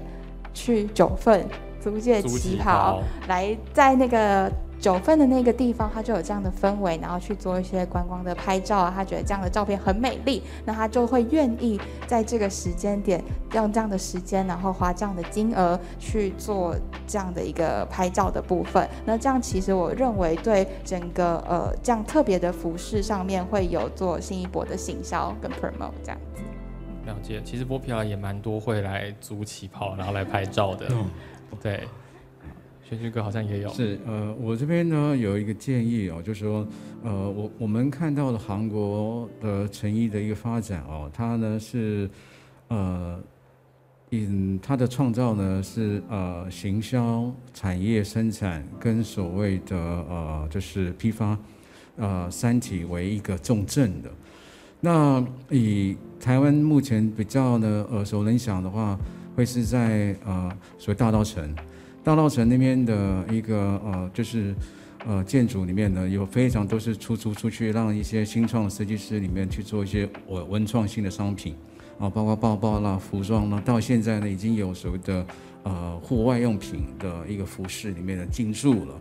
[0.53, 1.45] 去九份
[1.82, 4.49] 租借旗袍，来在那个
[4.84, 13.23] 九份的那个地方，他就有这样的氛围，然后去做一些观光的拍照啊，他觉得这样的照片很美丽，那他就会愿意在这个时间点
[13.53, 16.75] 用这样的时间，然后花这样的金额去做
[17.07, 18.86] 这样的一个拍照的部分。
[19.05, 26.41] 那这样其实我认为对整个呃这样特别的服饰上面会有做新一波的行销跟 promote 这样子。
[27.05, 30.89] 了解，其实波皮寮也蛮多会来租旗袍，然后来拍照的。
[31.61, 31.88] 对，
[32.93, 33.69] 轩君哥好像也有。
[33.69, 36.67] 是，呃，我这边呢有一个建议哦，就是说，
[37.03, 42.09] 呃，我我们看到了韩国的成衣的一个发展哦，它呢是，
[42.67, 43.19] 呃，
[44.11, 51.37] 嗯，它的创造呢是呃行销、产业生产跟所谓的呃就是批发，
[51.97, 54.11] 呃三体为一个重镇的。
[54.79, 58.99] 那以台湾目前比较呢耳熟能详的话，
[59.35, 61.55] 会是在呃所谓大稻城。
[62.04, 64.54] 大稻城那边的一个呃，就是
[65.08, 71.56] 呃建筑里面呢，有非常都是出租出去，让一些新创设计师里面去做一些文文创性的商品
[71.97, 75.26] 啊，包括包包啦、服装啦，到现在呢已经有所谓的
[75.64, 78.99] 呃户外用品的一个服饰里面的进驻了。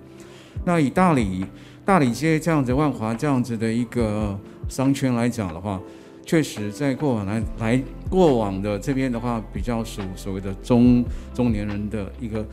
[0.65, 1.45] 那以大理
[1.85, 4.39] 大理街这样子、万华这样子的一个
[4.69, 5.81] 商圈来讲的话，
[6.25, 12.47] 确实在过往来来过往的这边的话，比较属所谓的中中年人的一个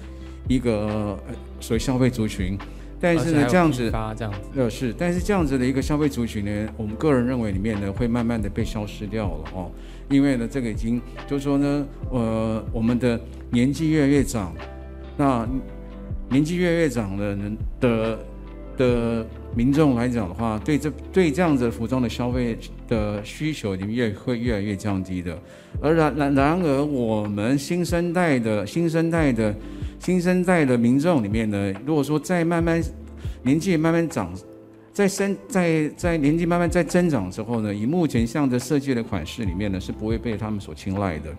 [0.50, 2.58] 一个呃所谓消费族群，
[3.00, 9.72] 但是呢，这样子发这样子，呃是，但是这样子的一个消费族群呢，我们个人认为里面呢会慢慢的被消失掉了哦，
[10.10, 13.22] 因为呢这个已经就是说呢，呃我们的
[13.52, 14.54] 年纪越来越长，
[15.16, 15.48] 那
[16.30, 18.20] 年纪越来越长的人的
[18.76, 25.38] 的民众来讲的话，对这对这样子服装的消费的需求，你们越会越来越降低的。
[25.82, 29.56] 而然然然而，我们新生代的新生代的
[30.00, 32.82] 新生代的民众里面呢，如果说再慢慢
[33.44, 34.34] 年纪慢慢长，
[34.94, 41.30] 在生在在年纪慢慢在增长之后呢，以目前像的设计的款式里面呢，是不会被他们所青睐的。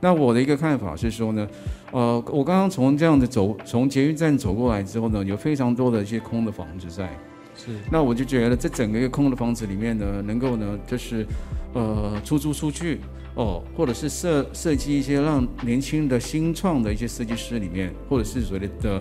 [0.00, 1.48] 那我的一个看法是说呢，
[1.90, 7.08] 呃，我刚刚从这样的走从捷运站走过来之后呢，有非常多的一些空的房子在。
[7.54, 11.26] 是那我就觉得这整个一个空的房子里面呢，能够呢，就是
[11.74, 12.98] 呃出租出去
[13.34, 19.00] 哦，或者是设设计一些让年轻的新创的一些设计师里面，或者是所谓的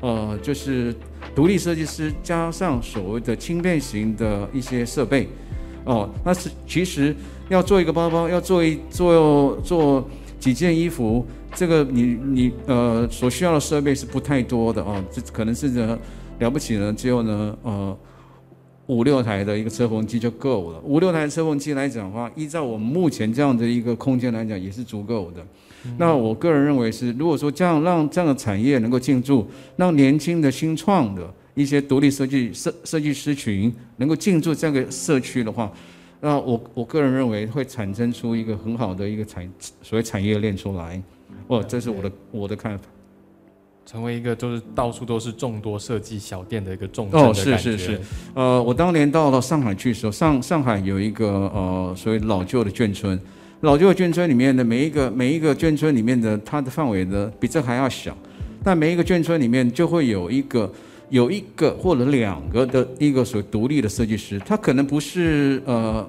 [0.00, 0.94] 呃就是
[1.34, 5.28] 独立设计师加上所谓的轻便型的一些设备。
[5.84, 7.12] 哦，那是其实
[7.48, 10.08] 要做一个包包，要做一做做
[10.38, 11.26] 几件衣服，
[11.56, 15.98] 这个你你呃所需要的设备是不太多的哦，这可能是呢
[16.38, 17.98] 了不起呢，只有呢呃
[18.92, 20.80] 五六台的一个车缝机就够了。
[20.84, 25.44] 五六台车缝机来讲的话，依照我们目前这样的一个空间来讲，也是足够的。
[25.96, 35.72] 那我个人认为是，如果说这样让这样的产业能够进驻，让年轻的新创的一些独立设计设设计师群能够进驻这个社区的话，
[36.20, 39.50] 那我我个人认为会产生出一个很好的一个产
[39.82, 41.02] 所谓产业链出来。
[41.48, 42.84] 哦，这是我的我的看法。
[43.84, 47.34] 成为一个就是到处都是众多设计小店的一个重镇的哦。
[47.34, 48.00] 是是是，
[48.34, 53.18] 呃，我当年到了上海去的时候，上上海有一个呃所谓老旧的眷村，
[53.60, 58.16] 老旧的眷村里面的每一个每一个眷村里面的它的范围呢比这还要小，
[58.62, 60.72] 但每一个眷村里面就会有一个
[61.10, 66.08] 有一个或者两个的一个所谓独立的设计师，他可能不是呃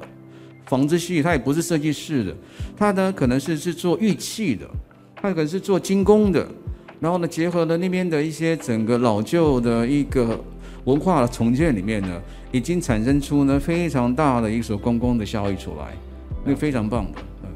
[0.68, 2.36] 纺织系，他也不是设计师的，
[2.78, 4.66] 他呢可能是是做玉器的，
[5.16, 6.48] 他可能是做精工的。
[7.04, 10.40] 然后呢，结合了那边的一些整个老旧的一个
[10.86, 15.98] 文化的重建里面呢，已经产生出呢非常大的一所观光的效益出来，
[16.46, 17.20] 那非常棒的。
[17.44, 17.50] 嗯，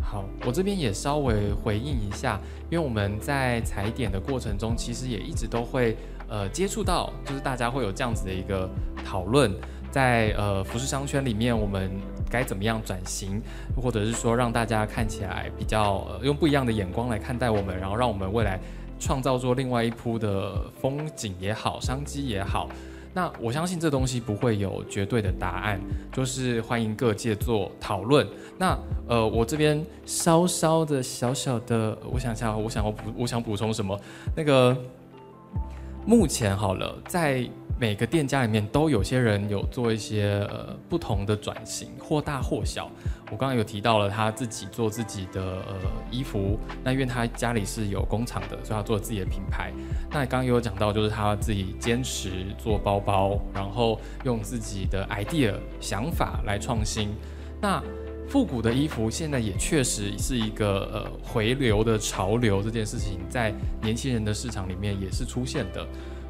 [0.00, 2.40] 好，我这边也稍微回应一下，
[2.70, 5.94] 因为我们在踩点的过程中，其实也一直都会
[6.26, 8.66] 呃接触到，就是大家会有这样子的一个
[9.04, 9.52] 讨论，
[9.90, 11.90] 在呃服饰商圈里面，我们
[12.30, 13.40] 该怎么样转型，
[13.80, 18.58] 或者是说让大家看起来比较、呃、用不一样的眼光来看待我们，然后让我们未来
[18.98, 22.68] 创造出另外一铺的风景也好，商机也好。
[23.12, 25.80] 那我相信这东西不会有绝对的答案，
[26.12, 28.26] 就是欢迎各界做讨论。
[28.58, 33.98] 那呃，我这边稍稍的小小的，我想一下，我想要补，我想补充什么？
[34.36, 34.76] 那个
[36.04, 37.48] 目前好了，在
[37.78, 42.90] 每个店家里面都有些人有做一些呃不同的转型，或大或小。
[43.30, 45.74] 我刚刚有提到了他自己做自己的呃
[46.10, 49.72] 衣服，那因为他家里是有工厂的，所以他做自己的品牌。
[50.10, 57.10] 那刚刚也有讲到，就是他自己坚持做包包，然后用自己的 idea 想法来创新。
[57.60, 57.82] 那
[58.28, 63.52] 复古的衣服现在也确实是一个呃回流的潮流，这件事情在
[63.82, 65.86] 年轻人的市场里面也是出现的。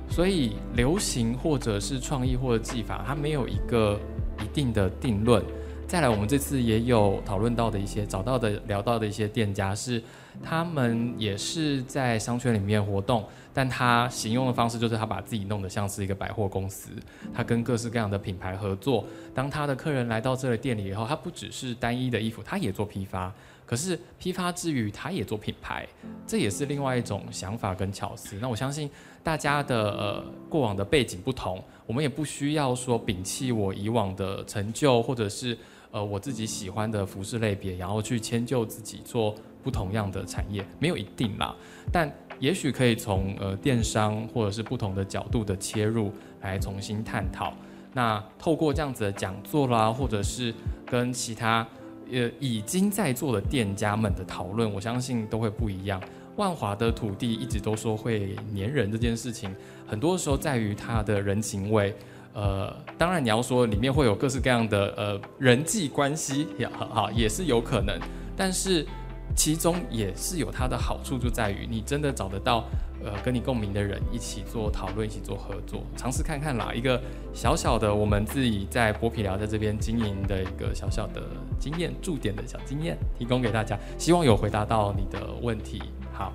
[0.08, 4.00] 所以流行或者是创意或者技法，它没有一个
[4.42, 5.44] 一定的定论。
[5.86, 10.02] 再来，我们这次也有讨论到的一些找到的聊到的一些店家是，
[10.42, 16.90] 他们也是在商圈里面活动，但他行用的方式就是他把自己弄得像是一个百货公司，
[17.32, 19.04] 他跟各式各样的品牌合作。
[19.32, 23.32] 当他的客人来到这个店里以后，他不只是单一的衣服，他也做批发。
[23.64, 25.86] 可是批发之余，他也做品牌，
[26.26, 28.36] 这也是另外一种想法跟巧思。
[28.40, 28.88] 那我相信
[29.26, 35.58] 大家的呃过往的背景不同，我们也不需要说摒弃我以往的成就，或者是
[35.90, 41.52] 呃我自己喜欢的服饰类别，然后去迁就自己做不同样的产业，没有一定啦。
[41.90, 42.08] 但
[42.38, 47.52] 也许可以从呃电商或者是不同的角度的切入来重新探讨。
[47.92, 50.54] 那透过这样子的讲座啦，或者是
[50.86, 51.66] 跟其他
[52.12, 56.00] 呃已经在做的店家们的讨论，我相信都会不一样。
[56.36, 59.54] 万华的土地一直都说会黏人这件事情，
[59.86, 61.94] 很多时候在于它的人情味。
[62.34, 67.98] 呃，当然你要说里面会有各式各样的呃人际关系也好也是有可能，
[68.36, 68.86] 但是
[69.34, 72.66] 其中也是有它的好处，就在于你真的找得到
[73.02, 76.74] 呃跟你共鸣的人一起做讨论，一起做合作，尝试看看啦。
[76.74, 77.00] 一个
[77.32, 81.22] 小小的我们自己在剥皮寮在这边经营的一个小小的
[81.58, 85.80] 经验驻点的小经验，提供给大家，希望有回答到你的问题。
[86.16, 86.32] 好，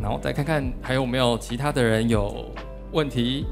[0.00, 2.44] 然后再看看还有没有其他的人有
[2.90, 3.46] 问题。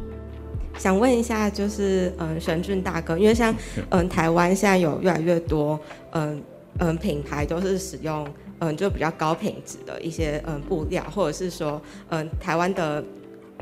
[0.79, 3.55] 想问一下，就是嗯，玄俊大哥，因为像
[3.91, 4.09] 嗯。
[4.09, 5.79] 台湾现在有越来越多
[6.13, 6.43] 嗯
[6.79, 8.27] 嗯品牌都是使用
[8.59, 13.05] 嗯就比较高品质的一些嗯布料，或者是说嗯台湾的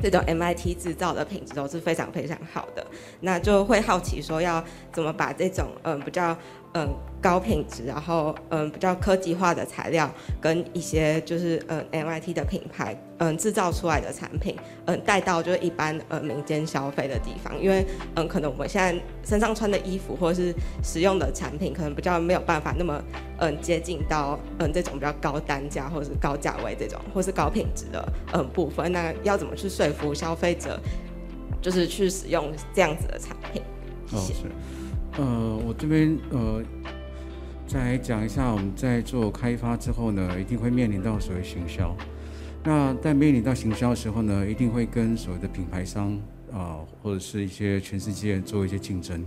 [0.01, 2.85] 这种 MIT 制造的品质都是非常非常好的，
[3.19, 4.63] 那就会好奇说要
[4.93, 6.35] 怎么把这种嗯比较
[6.73, 6.87] 嗯
[7.21, 10.09] 高品质，然后嗯比较科技化的材料
[10.39, 14.55] 跟一些就是嗯 MIT 的品牌嗯制造出来的产品
[14.85, 17.85] 嗯带到就是一般呃民间消费的地方，因为
[18.15, 23.03] 嗯可能我们现在身上穿的衣服或是使用的产品，可能比较没有办法那么
[23.39, 30.79] 嗯接近到嗯这种比较高单价或是高价位这种或是高品质的嗯部分，那要怎么去说服消费者，
[31.61, 33.61] 就是去使用这样子的产品？
[34.07, 34.33] 谢谢。
[34.33, 34.78] 哦是，
[35.19, 36.63] 呃，我这边呃
[37.67, 41.93] 再来讲一下，我们在做开发之后呢，一定会面临到所谓行销。
[42.63, 46.17] 那在面临到行销的时候呢，一定会跟所谓的品牌商
[46.53, 49.21] 啊、或者是一些全世界做一些竞争。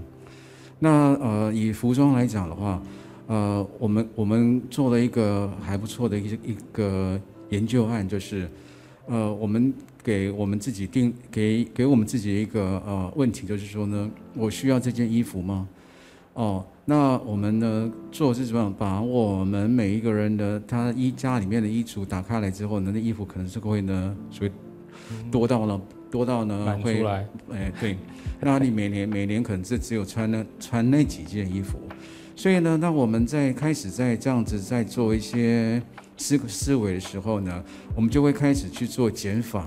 [0.78, 2.82] 那呃，以服装来讲的话，
[3.26, 7.20] 呃，我们我们做了一个还不错的一一个
[7.50, 8.48] 研究案，就是
[9.06, 15.68] 呃，我们给我们自己定给给我们自己一个呃问题，就是说呢，我需要这件衣服吗？
[16.34, 18.74] 哦，那我们呢做是怎么样？
[18.78, 24.50] 把我们每一个人的他衣家里面的衣橱打开来之后呢，那衣服可能是会呢，所以
[25.30, 25.80] 多到了
[26.10, 27.04] 多到呢会
[27.50, 27.98] 哎，对，
[28.40, 31.78] 那你每年每年可能是只有穿那穿那几件衣服，
[32.34, 35.82] 所以呢，那我们在开始在这样子在做一些
[36.16, 37.62] 思思维的时候呢，
[37.94, 39.66] 我们就会开始去做减法，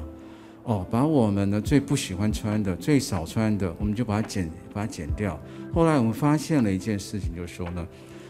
[0.63, 5.39] 哦，把我们呢最不喜欢穿的、最少穿的，我们就把它减把它剪掉。
[5.73, 7.87] 后来我们发现了一件事情，就是说呢，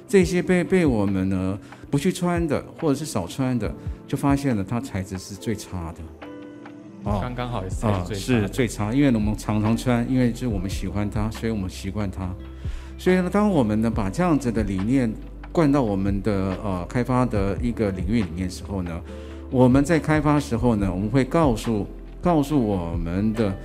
[0.07, 1.59] 这些被被我们呢
[1.89, 3.73] 不去穿的，或者是少穿的，
[4.07, 5.99] 就发现了它材质是最差的。
[7.03, 12.31] 哦，刚刚好也是啊，最是差最差，因为我们常常穿，因为是我们喜欢它，所以我们习惯它。
[12.97, 15.11] 所以呢，当我们呢把这样子的理念
[15.51, 19.01] 灌到我们的呃开发的一个领域里面时候呢，
[19.49, 21.87] 我们在开发时候呢，我们会告诉
[22.21, 23.55] 告诉我们的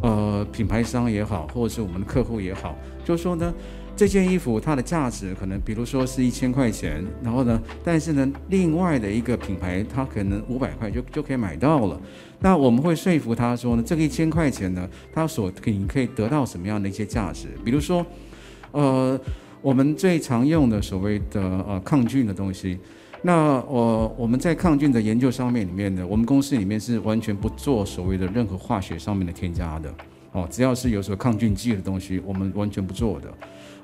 [0.00, 3.52] 呃品牌商也好，或者是我们的客户也好，就是说呢。
[3.94, 12.00] 这件衣服它的价值可能，比如说是一千块钱，然后呢，但是呢，另外的一个品牌它可能五百块就就可以买到了。
[12.40, 17.48] 那我们会说服他说呢，这个一千块钱呢，它所你可以得到什么样的一些价值？
[17.62, 18.04] 比如说，
[18.70, 19.20] 呃，
[19.60, 22.78] 我们最常用的所谓的呃抗菌的东西，
[23.22, 29.94] 那我我们在抗菌的研究上面里面呢，我们公司里面是完全不做所谓的任何化学上面的添加的。
[30.32, 33.32] 哦，只要是有所抗菌剂的东西，我们完全不做的。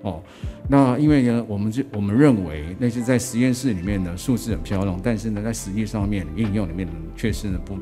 [0.00, 0.22] 哦，
[0.68, 7.76] 那因为呢，我们就我们认为那些在实验室里面的数字很漂亮，但是呢，在实际上面应用里面确实呢不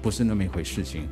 [0.00, 1.02] 不是那么一回事情。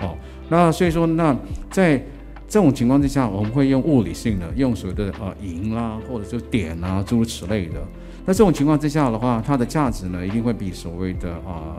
[0.00, 0.16] 哦，
[0.48, 1.36] 那所以说，那
[1.68, 1.98] 在
[2.46, 7.82] 这种情况之下，我们会用物理性的，用所谓的呃银啦，或者就碘啊，诸如此类的。
[8.24, 11.76] 那这种情况之下的话，它的价值呢，一定会比所谓的啊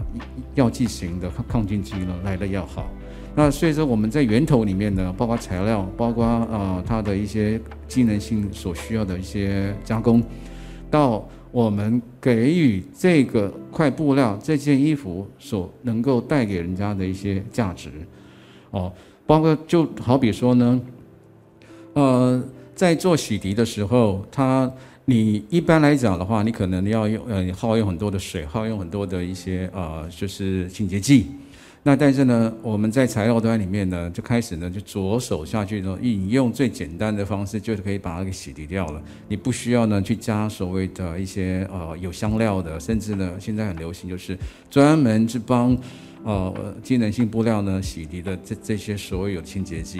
[0.55, 2.89] 药剂型的抗抗菌剂呢来的要好。
[3.35, 10.21] 那所以说我们在源头里面呢，包括材料，包括呃它的一些机能性所需要的一些加工，
[10.91, 17.89] 到我们给予这个块布料、这件衣服所能够带给人家的一些价值，
[18.69, 18.91] 哦，
[19.25, 20.81] 包括就好比说呢，
[21.93, 22.43] 呃，
[22.75, 24.71] 在做洗涤的时候，它
[25.05, 31.27] 你一般来讲的话，你可能要用呃耗用很多的水，耗用很多的一些呃就是清洁剂。
[31.85, 39.03] 那但是呢，我们在材料端里面呢，就开始呢，就着手下去呢，引用最简单的方式，就是可以把它给洗涤掉了。
[39.27, 44.37] 你不需要呢去加所谓的一些呃有香料的，甚至呢现在很流行就是
[44.69, 45.77] 专门去帮
[46.23, 49.99] 呃机能性布料呢洗涤的这这些所有清洁剂。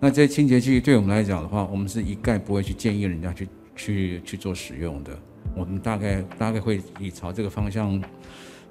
[0.00, 3.46] 那这些清洁剂对我们来讲的话，我们是一概不会去建议人家去
[3.80, 5.10] 去去做使用的。
[5.56, 8.02] 我们大概大概会以朝这个方向。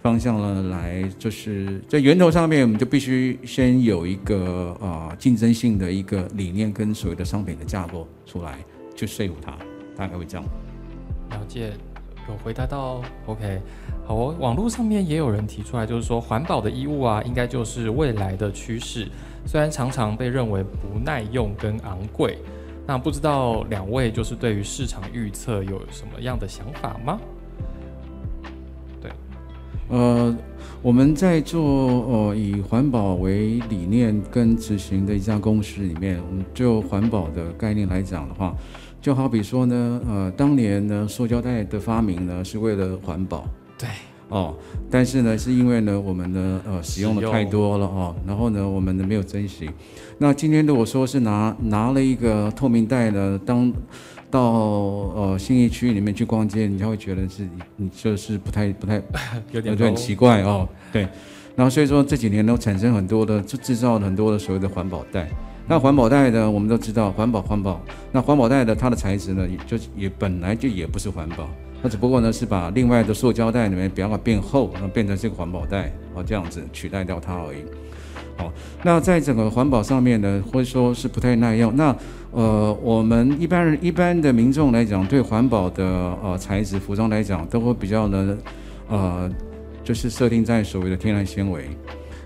[0.01, 8.59] 方向呢，来就是在源头上面，我们就必须先有一个啊竞争性的一个理念跟所谓的商品的架构出来，
[8.95, 9.57] 去说服他，
[9.97, 10.45] 大概会这样。
[11.31, 11.73] 了解，
[12.29, 13.61] 有回答到 OK。
[14.05, 19.05] 好哦，网络上面也有人提出来，就是说环保的衣物啊，应该就是未来的趋势，
[19.45, 22.37] 虽然常常被认为不耐用跟昂贵，
[22.89, 27.19] 那不知道两位就是对于市场预测有什么样的想法吗？
[28.99, 29.11] 对。
[29.89, 30.35] 呃，
[30.81, 38.55] 我们在做呃以环保为理念跟执行的一家公司里面，我们就环保的概念来讲的话，
[38.99, 43.45] 就好比说呢，呃，当年呢，塑胶袋的发明呢是为了环保，
[43.77, 43.87] 对，
[44.29, 44.55] 哦，
[44.89, 49.69] 但是呢，是因为呢，我们呢，呃，使用的太多了哦，然后呢，我们呢没有珍惜。
[50.19, 53.71] 那今天如果说是拿拿了一个透明袋呢，当
[54.29, 57.47] 到呃信义区里面去逛街，你就会觉得是
[57.77, 59.01] 你就是不太不太
[59.51, 60.67] 有点有点奇怪哦。
[60.91, 61.07] 对，
[61.55, 65.27] 然后所以说这几年都产生很多的制制造了很多的所谓的环保袋。
[65.67, 67.79] 那环保袋呢，我们都知道环保环保。
[68.11, 71.47] 那环保袋的它的材质呢，也就也本来就也不是环保，
[71.81, 77.59] 那只不过呢是把另外的塑胶袋里面比较变厚，然后变成这个环保袋，哦这样子取代掉它而已。
[78.37, 78.51] 好，
[78.83, 81.75] 那在整个环保上面呢，或者说是不太耐用。
[81.75, 81.95] 那
[82.31, 85.85] 呃，我们一般人一般的民众来讲，对环保的
[86.23, 88.37] 呃材质服装来讲，都会比较呢，
[88.87, 89.29] 呃，
[89.83, 91.65] 就是设定在所谓的天然纤维。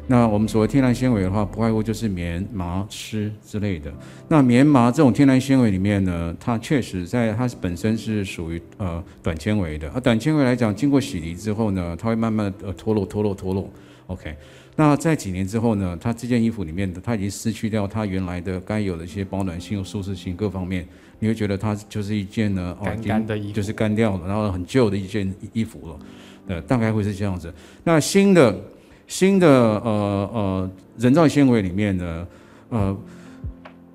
[0.07, 3.91] 那我们所谓天然纤维的话，不外乎就是棉、麻、丝之类的。
[4.27, 9.89] 那棉麻这种天然纤维里面呢，它确实在它本身是属于呃短纤维的。
[9.91, 13.69] 而短纤维来讲，经过洗涤之后呢，它会慢慢的呃脱落、脱落、脱落。
[14.07, 14.35] OK。
[14.75, 20.83] 那在几年之后呢，它这件衣服里面的它已经失去掉它原来的该有的一些保暖性、舒适性各方面，
[21.19, 25.99] 你会觉得它就是一件呢，干干的衣服，就是干掉了，然后很旧的一件衣服了，
[26.47, 27.53] 呃，大概会是这样子。
[27.83, 28.59] 那新的
[29.13, 32.27] 新的呃呃人造纤维里面呢，
[32.69, 32.97] 呃。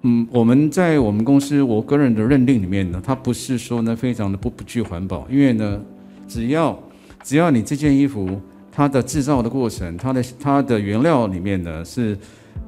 [0.03, 5.83] 嗯，我们在我们公司，我个人的认定里面呢，它不是说呢非常的不不具环保，因为呢，
[6.29, 6.79] 只要
[7.21, 8.41] 只要你这件衣服
[8.71, 12.17] 它的制造的过程，它的它的原料里面呢是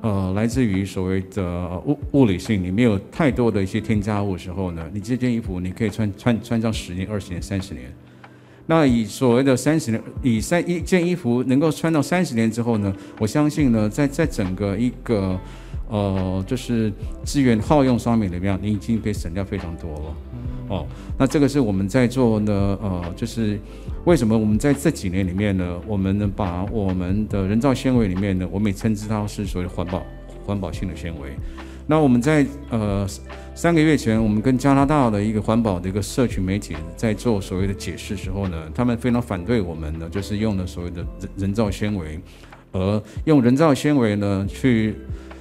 [0.01, 7.85] 呃来自于所谓的物物理性，你没有太多的一些添加物的时候呢，你这件衣服你可以穿穿穿上十年、二十年、三十年。
[8.71, 15.37] 那以所谓的三十年，以三一件衣服能够穿到三十年之后呢，我相信呢，在在整个一个。
[15.93, 16.93] 呃，就是
[17.25, 18.57] 资源耗用上面怎么样？
[18.63, 20.17] 你已经可以省掉非常多了。
[20.69, 20.87] 哦，
[21.19, 23.59] 那这个是我们在做呢，呃，就是
[24.05, 30.01] 为什么我们在这几年里面呢，我们能把我们的人造纤维里面呢，我们也称之它是所谓环保
[30.47, 31.31] 环保性的纤维。
[31.91, 33.05] 那我们在呃
[33.53, 42.21] 三个月前，我们跟加拿大的一个环保的一个社群媒体在做所谓的解释时候呢，他们非常反对我们呢，就是用的所谓的人人造纤维，
[42.71, 44.95] 而用人造纤维呢去。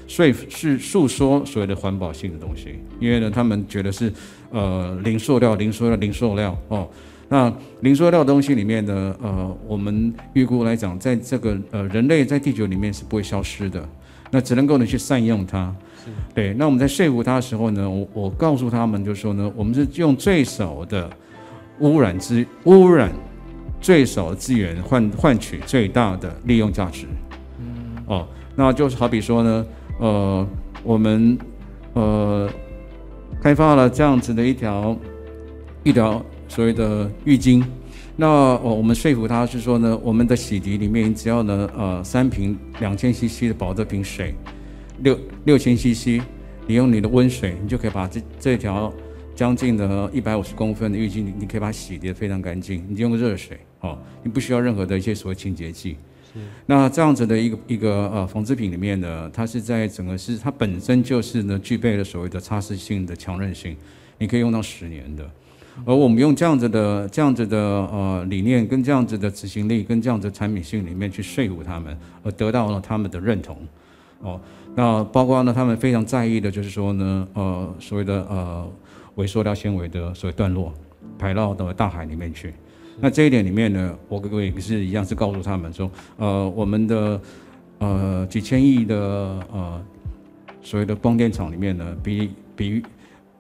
[0.08, 4.12] 所以是诉说所谓的环保性的东西，因为呢，他们觉得是
[4.50, 6.90] 呃零塑料、零塑料、零塑料哦。
[7.28, 13.88] 那零塑料东西里面呢，呃，我们预估来讲，在这个呃人类在地球里面是不会消失的，
[14.32, 15.72] 那只能够呢去善用它。
[16.34, 16.54] 对。
[16.54, 21.10] 那我们在说服他的时候呢，我我告诉他们就说呢，我们是用最少的
[21.80, 23.12] 污染资污染
[23.82, 27.06] 最少的资源换换取最大的利用价值。
[27.60, 28.04] 嗯。
[28.08, 29.66] 哦，那就是好比说呢。
[30.02, 30.48] 呃，
[30.82, 31.38] 我们
[31.92, 32.50] 呃
[33.42, 34.98] 开发了这样子的一条
[35.84, 37.62] 一条所谓的浴巾，
[38.16, 44.34] 那我我们说服他是说呢，我们的洗涤里面只要呢呃三瓶两千 CC 的保德瓶水，
[45.02, 46.22] 六六千 CC，
[46.68, 48.94] 你用你的温水，你就可以把这这条
[49.36, 55.96] 将近的一百五十公分的浴巾，你你可以把它洗涤非常干净，你就用热水哦，你不需要任何的一些所谓清洁剂。
[56.68, 63.76] 那这样子的一个一个呃纺织品里面呢，它是在整个是它本身就是呢具备了所谓的擦拭性的强韧性，
[64.20, 65.28] 你可以用到十年的。
[65.86, 73.58] 而我们用这样子的这样子的呃理念跟这样子的执行力跟这样子的产品性里面去说服他们，而得到了他们的认同。
[74.22, 74.40] 哦，
[74.80, 78.66] 那包括呢他们非常在意的就是说呢呃所谓的呃
[79.16, 80.74] 微塑料纤维的所谓段落
[81.18, 82.54] 排到到大海里面去。
[83.02, 87.22] 那这一点里面呢，我各位也是一样，是告诉他们说，呃，我们的
[87.80, 88.96] 呃几千亿的
[89.52, 89.82] 呃
[90.62, 92.82] 所谓的光电厂里面呢，比比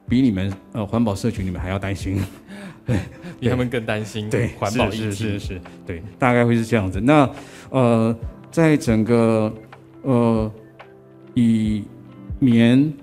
[0.09, 2.21] 比你们呃环保社群里面还要担心，
[2.85, 2.97] 对，
[3.39, 6.99] 比他们更担心，对，环保是是是，对，大概会是这样子。
[6.99, 7.29] 那
[7.69, 8.13] 呃，
[8.51, 9.53] 在整个
[10.01, 10.51] 呃
[11.33, 11.83] 以
[12.39, 12.93] 棉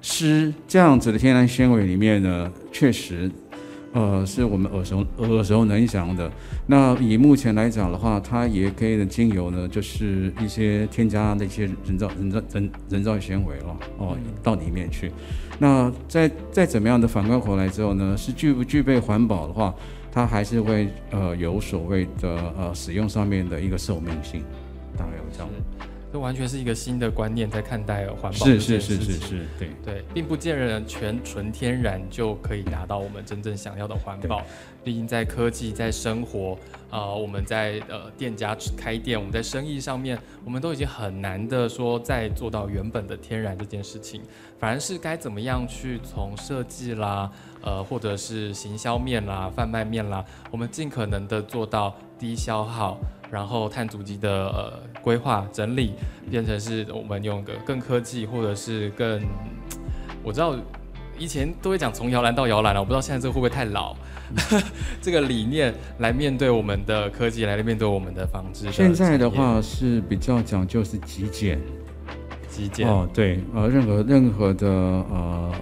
[0.00, 3.30] 丝这样子的天然纤维里面呢，确实。
[3.92, 6.30] 呃，是我们耳熟耳熟能详的。
[6.66, 15.10] 那以目前来讲的话，它也可以的精油呢，就是一些添加的一些人造人造人人造纤维了哦，到里面去。
[15.58, 19.74] 那再再怎么样的反观回来之后呢，是具不具备环保的话，
[20.12, 24.42] 它还是会呃有所谓的呃使用上面的一个寿命性，
[24.94, 25.48] 大概有这样。
[26.16, 34.42] 这完全是一个新的观念在看待环保是是是是是，对对，并不见得全纯天然就可以达到我们真正想要的环保。
[34.82, 36.56] 毕竟在科技、在生活
[36.90, 44.22] 啊，我们在呃店家开店，我们在生意上面，我们都已经很难的说再做到原本的天然这件事情。
[44.58, 47.30] 反而是该怎么样去从设计啦，
[47.60, 52.96] 呃，或者是行销面啦、贩卖面啦，我们尽可能的做到低消耗。
[53.30, 54.72] 然后碳足迹的呃
[55.02, 55.94] 规划整理，
[56.30, 59.20] 变成是我们用个更科技或者是更，
[60.22, 60.54] 我知道
[61.18, 63.96] 以前都会讲从摇篮到摇篮了，我不知道现在这个会不会太老，
[65.02, 68.70] 这个理念来面对我们的科技，来面对我们的纺织。
[68.70, 71.60] 现在的话是比较讲究是极简，
[72.48, 75.52] 极简哦对，呃任何任何的呃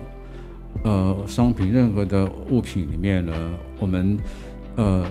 [0.83, 3.33] 呃商品，任何的物品里面呢，
[3.79, 4.19] 我们
[4.77, 5.07] 呃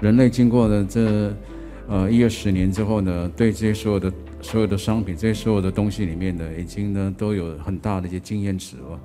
[0.00, 1.32] 人类经过的这。
[1.86, 8.98] 呃，一二十年之后呢，对这些所有的所有的商品，这些所有的东西里面呢，已经呢都有很大的一些经验值了。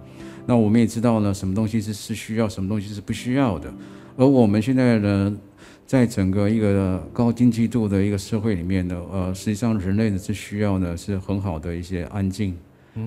[0.45, 3.71] 那我们也知道呢，什么东西是是需要，什么东西是不需要的。
[4.15, 5.37] 而我们现在呢，
[5.85, 12.55] 在整个一个高经济度的一个社会里面呢，呃，实际上人类呢是需要呢是很好的一些安静，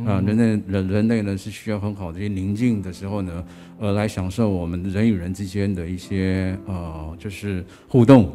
[0.06, 3.44] 啊，人类人人类呢是需要很好的一些宁静的时候呢，
[3.80, 8.30] 呃，来享受我们人与人之间的一些呃就是互动。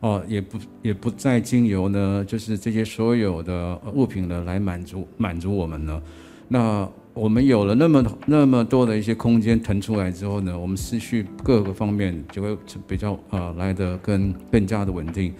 [0.00, 6.00] 哦，也不也不再经由呢，就是这些所有的物品呢来满足满足我们呢。
[6.48, 12.56] 那我们有了那么那么多的一些空间腾出来之后呢，我们思绪各个方面就会
[12.86, 15.34] 比较呃来的更更加的稳定。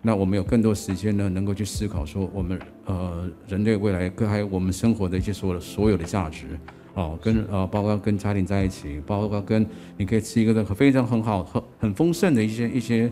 [0.00, 6.46] 那我们有更多时间呢，能够去思考说我们呃人类未来，跟还有我们生活的一些所有所有的价值，
[6.94, 9.66] 哦，跟呃包括跟家庭在一起，包括跟
[9.96, 13.10] 你可以吃一个非常很好很很丰盛的一些一些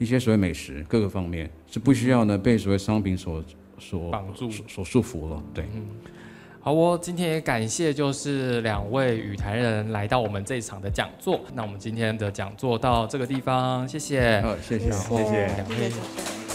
[0.00, 3.44] 一些所谓美食，各个方面是不需要呢被所谓商品所
[3.78, 5.64] 所绑住所所束缚了，对。
[6.62, 11.40] 好哦，今天也感谢就是两位语坛人来到我们这一场的讲座。
[11.54, 14.40] 那我们今天的讲座到这个地方，谢谢。
[14.40, 15.64] 好，谢谢，谢谢谢。
[15.68, 16.49] 谢谢主持人。